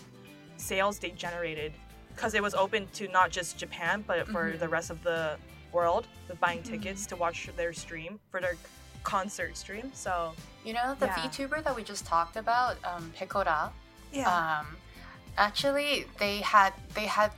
[0.57, 1.73] sales they generated
[2.15, 5.37] because it was open to not just Japan but for the rest of the
[5.73, 8.57] world with buying tickets to watch their stream for their
[9.03, 9.91] concert stream.
[9.95, 11.17] So You know, the Yeah.
[11.17, 13.73] VTuber that we just talked about, um, Pekora.
[14.13, 14.29] Yeah.
[14.61, 14.77] Um,
[15.37, 17.33] actually, they had they had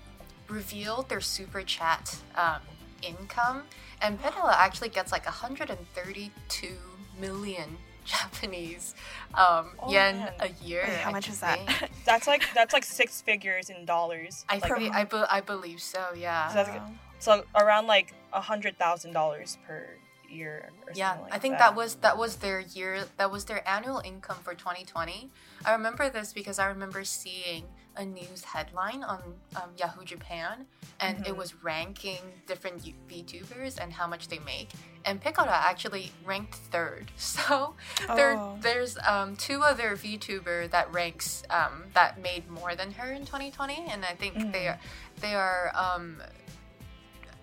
[0.49, 2.61] revealed their super chat um,
[3.01, 3.63] income,
[4.03, 6.77] and Pekora actually gets like 132
[7.19, 8.95] million Japanese
[9.33, 10.33] um, Oh, yen man.
[10.41, 10.85] a year.
[10.87, 11.59] Wait, how I much is that?
[11.67, 11.91] think.
[12.05, 14.45] That's like that's like six figures in dollars.
[14.51, 16.49] I, like, probably, I, be, I believe so, yeah.
[16.49, 16.91] So that's-
[17.25, 19.87] so around like a hundred thousand dollars per
[20.31, 20.71] year.
[20.87, 21.75] Or yeah, like I think that.
[21.75, 23.05] was that was their year.
[23.17, 25.31] That was their annual income for 2020.
[25.65, 27.65] I remember this because I remember seeing
[27.97, 29.21] a news headline on
[29.57, 30.67] um, Yahoo Japan,
[31.01, 31.27] and Mm-hmm.
[31.27, 34.71] it was ranking different VTubers and how much they make.
[35.05, 37.13] And Pekora actually ranked third.
[37.17, 37.75] So
[38.17, 38.59] there, Oh.
[38.61, 43.87] there's um, two other VTuber that ranks um, that made more than her in 2020,
[43.93, 44.53] and I think Mm.
[44.53, 44.79] they are
[45.21, 46.21] they are um,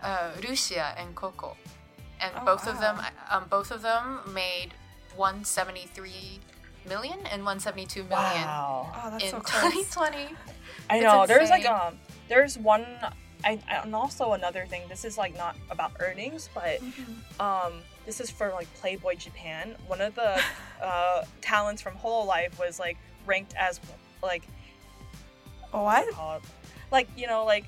[0.03, 1.55] uh, Rushia and Coco,
[2.19, 2.99] and Oh, both of them
[3.29, 4.73] um, both of them made
[5.15, 6.39] 173
[6.87, 8.91] million and 172 million Wow.
[8.95, 9.61] Oh, that's in so close.
[9.85, 10.35] 2020.
[10.89, 11.25] I It's know.
[11.27, 11.97] There's like um,
[12.27, 12.85] there's one,
[13.43, 14.81] I, I- and also another thing.
[14.89, 17.41] This is like not about earnings, but Mm-hmm.
[17.41, 17.73] um,
[18.05, 19.75] this is for like Playboy Japan.
[19.87, 20.41] One of the
[20.81, 22.97] uh, talents from Hololive was like
[23.27, 23.79] ranked as
[24.23, 24.43] like
[25.71, 25.83] What?
[25.83, 26.43] what do you call it?
[26.91, 27.65] like you know like,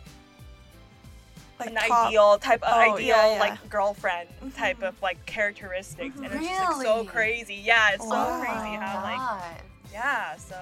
[1.60, 3.40] Like an top- ideal type of Oh, ideal yeah, yeah.
[3.40, 4.50] like girlfriend mm-hmm.
[4.50, 7.56] type of like characteristics, and it's just like so crazy.
[7.56, 8.42] Yeah, it's so Wow.
[8.42, 9.62] crazy how like
[9.92, 10.36] yeah.
[10.38, 10.58] So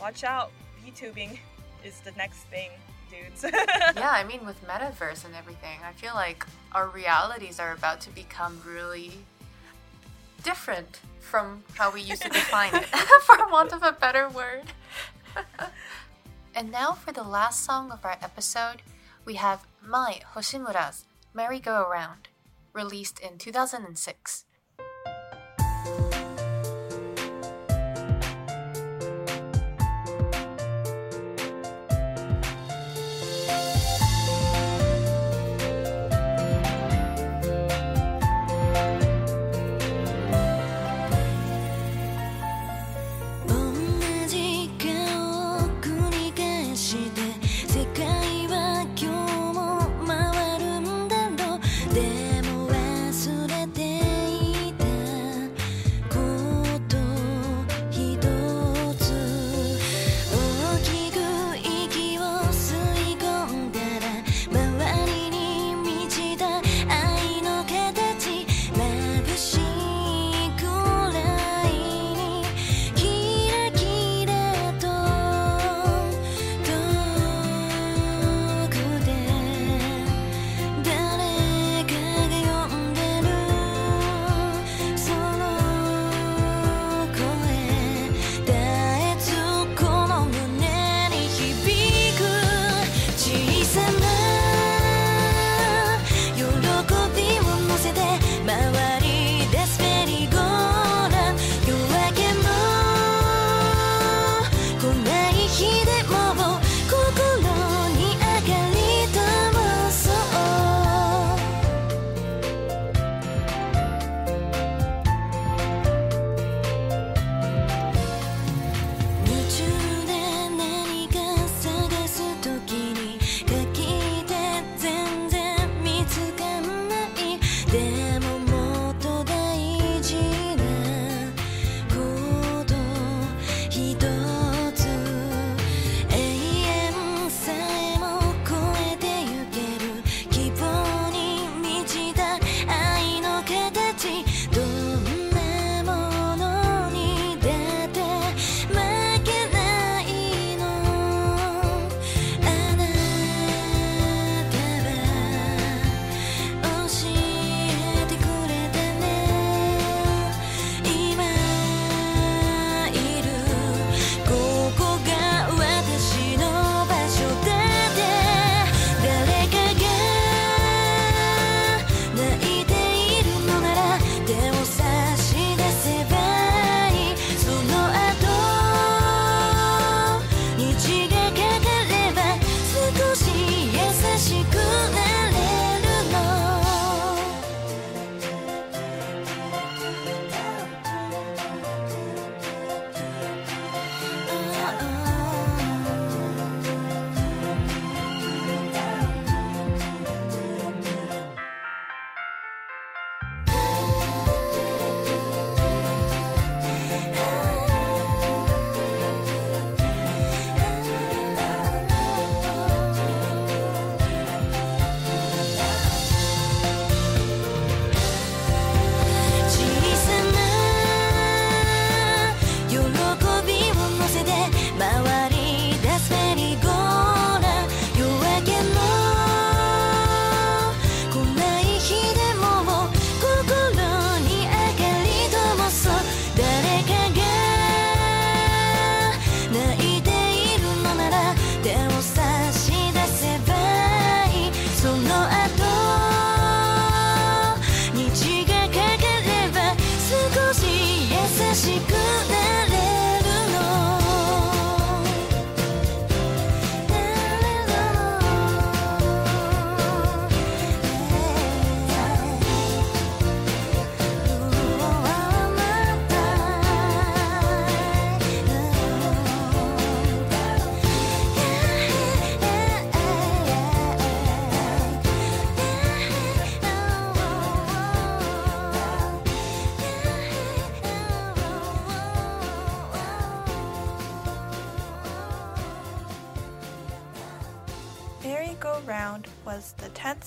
[0.00, 0.50] watch out,
[0.84, 1.38] VTubing
[1.84, 2.70] is the next thing,
[3.10, 3.44] dudes.
[3.96, 8.10] yeah, I mean, with metaverse and everything, I feel like our realities are about to
[8.10, 9.12] become really
[10.42, 12.84] different from how we used to define it,
[13.22, 14.62] for want of a better word.
[16.54, 18.82] and now for the last song of our episode,
[19.28, 22.28] we have Mai Hoshimura's Merry Go Around,
[22.72, 24.46] released in 2006.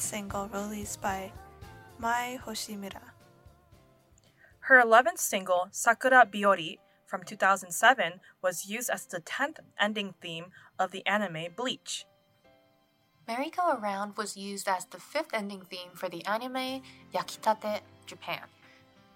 [0.02, 1.32] Single released by
[2.00, 3.14] Mai Hoshimura.
[4.62, 10.46] Her 11th single, Sakura Biori, from 2007, was used as the 10th ending theme
[10.80, 12.06] of the anime Bleach.
[13.28, 16.82] Merry Go Around was used as the fifth ending theme for the anime
[17.14, 18.42] Yakitate Japan.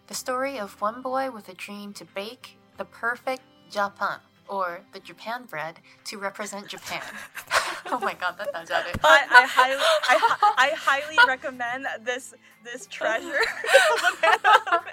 [0.07, 3.41] The story of one boy with a dream to bake the perfect
[3.71, 7.01] Japan, or the Japan bread, to represent Japan.
[7.91, 8.99] oh my god, that does it.
[9.03, 12.33] I, I, highly, I, I highly recommend this
[12.63, 13.27] this treasure.
[13.27, 14.85] of an anime.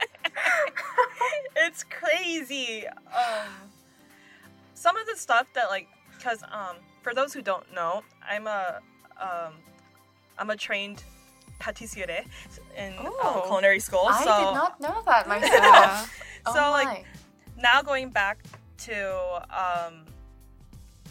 [1.57, 2.87] it's crazy.
[2.87, 3.49] Um,
[4.75, 5.89] some of the stuff that like,
[6.23, 8.81] cause um, for those who don't know, I'm a
[9.21, 9.55] um,
[10.39, 11.03] I'm a trained
[11.61, 12.25] patissiere
[12.77, 13.43] in um, Oh.
[13.47, 14.05] culinary school.
[14.05, 15.53] So I so did not know that myself.
[15.53, 16.07] Yeah.
[16.47, 17.05] Oh So, like,
[17.57, 18.39] now going back
[18.79, 20.05] to um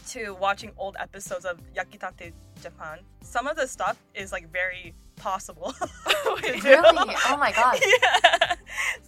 [0.08, 5.72] to watching old episodes of Yakitate Japan, some of the stuff is like very possible.
[6.42, 6.68] to do.
[6.68, 7.14] Really?
[7.28, 7.78] Oh my god.
[8.02, 8.54] yeah.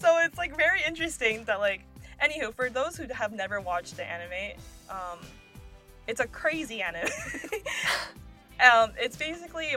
[0.00, 1.82] So it's like very interesting that like
[2.22, 4.58] anywho, for those who have never watched the anime,
[4.90, 5.18] um
[6.06, 7.08] it's a crazy anime.
[8.70, 9.76] um it's basically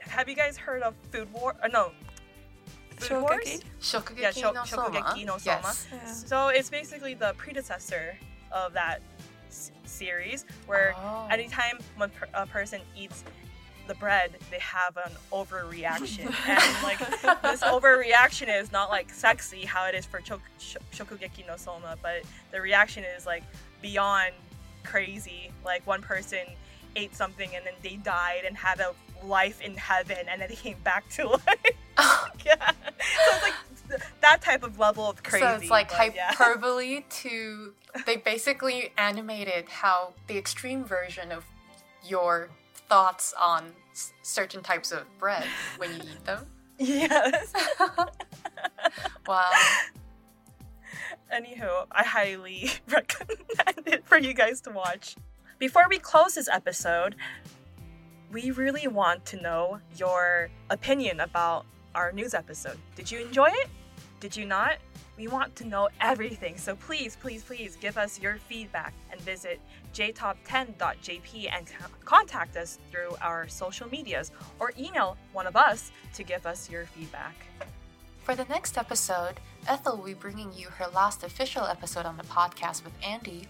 [0.00, 1.54] have you guys heard of Food War?
[1.62, 1.90] Uh, no.
[2.96, 3.44] Food Wars?
[3.44, 3.62] Shokugeki?
[3.80, 5.38] Shokugeki Yeah, Shok- no Shokugeki no Soma.
[5.38, 5.56] Soma.
[5.64, 5.86] Yes.
[5.92, 6.12] Yeah.
[6.12, 8.16] So it's basically the predecessor
[8.52, 9.02] of that
[9.48, 11.28] s- series, where Oh.
[11.30, 13.24] anytime when per- a person eats
[13.86, 16.98] the bread, they have an overreaction, and like
[17.42, 21.96] this overreaction is not like sexy how it is for chok- sh- Shokugeki no Soma,
[22.02, 23.44] but the reaction is like
[23.82, 24.32] beyond
[24.84, 25.52] crazy.
[25.64, 26.40] Like one person
[26.96, 28.92] ate something and then they died and had a
[29.24, 31.42] life in heaven, and then they came back to life.
[31.98, 32.26] Oh.
[32.44, 35.46] yeah, so it's like that type of level of crazy.
[35.46, 36.30] So it's like but yeah.
[36.34, 37.72] hyperbole to
[38.04, 41.44] they basically animated how the extreme version of
[42.04, 42.48] your
[42.88, 45.44] thoughts on s- certain types of bread
[45.78, 46.46] when you eat them.
[46.78, 47.52] Yes.
[49.26, 49.50] Wow.
[51.34, 55.16] Anywho, I highly recommend it for you guys to watch.
[55.58, 57.16] Before we close this episode,
[58.30, 61.64] we really want to know your opinion about
[61.94, 62.78] our news episode.
[62.94, 63.68] Did you enjoy it?
[64.20, 64.76] Did you not?
[65.16, 69.60] We want to know everything, so please, please, please give us your feedback and visit
[69.94, 71.66] jtop10.jp and
[72.04, 74.30] contact us through our social medias
[74.60, 77.34] or email one of us to give us your feedback.
[78.24, 82.24] For the next episode, Ethel will be bringing you her last official episode on the
[82.24, 83.48] podcast with Andy,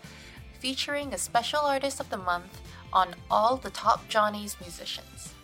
[0.61, 2.61] featuring a special artist of the month
[2.93, 5.35] on all the top Johnny's musicians.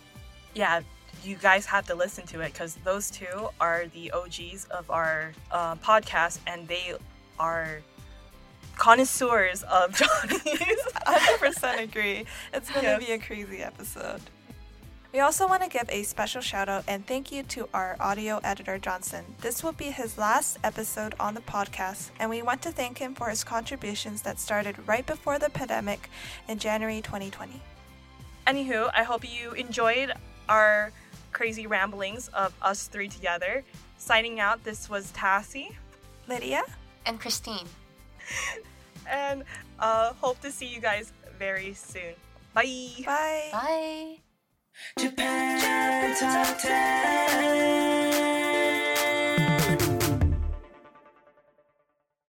[0.53, 0.81] yeah,
[1.25, 5.31] you guys have to listen to it because those two are the OGs of our
[5.51, 6.93] uh, podcast and they
[7.39, 7.79] are
[8.77, 10.43] connoisseurs of Johnny's.
[11.07, 12.25] 100% agree.
[12.53, 13.05] It's going to Yes.
[13.05, 14.21] be a crazy episode.
[15.13, 18.39] We also want to give a special shout out and thank you to our audio
[18.43, 19.23] editor, Johnson.
[19.41, 23.13] This will be his last episode on the podcast, and we want to thank him
[23.13, 26.09] for his contributions that started right before the pandemic
[26.47, 27.61] in January 2020.
[28.47, 30.13] Anywho, I hope you enjoyed
[30.49, 30.91] our
[31.33, 33.63] crazy ramblings of us three together.
[33.97, 35.73] Signing out, this was Tassie,
[36.27, 36.63] Lydia?
[37.05, 37.67] And Christine.
[39.09, 39.43] and
[39.79, 42.13] uh, hope to see you guys very soon.
[42.53, 42.89] Bye.
[43.05, 43.49] Bye.
[43.51, 44.17] Bye.
[44.97, 48.32] Japan Top 10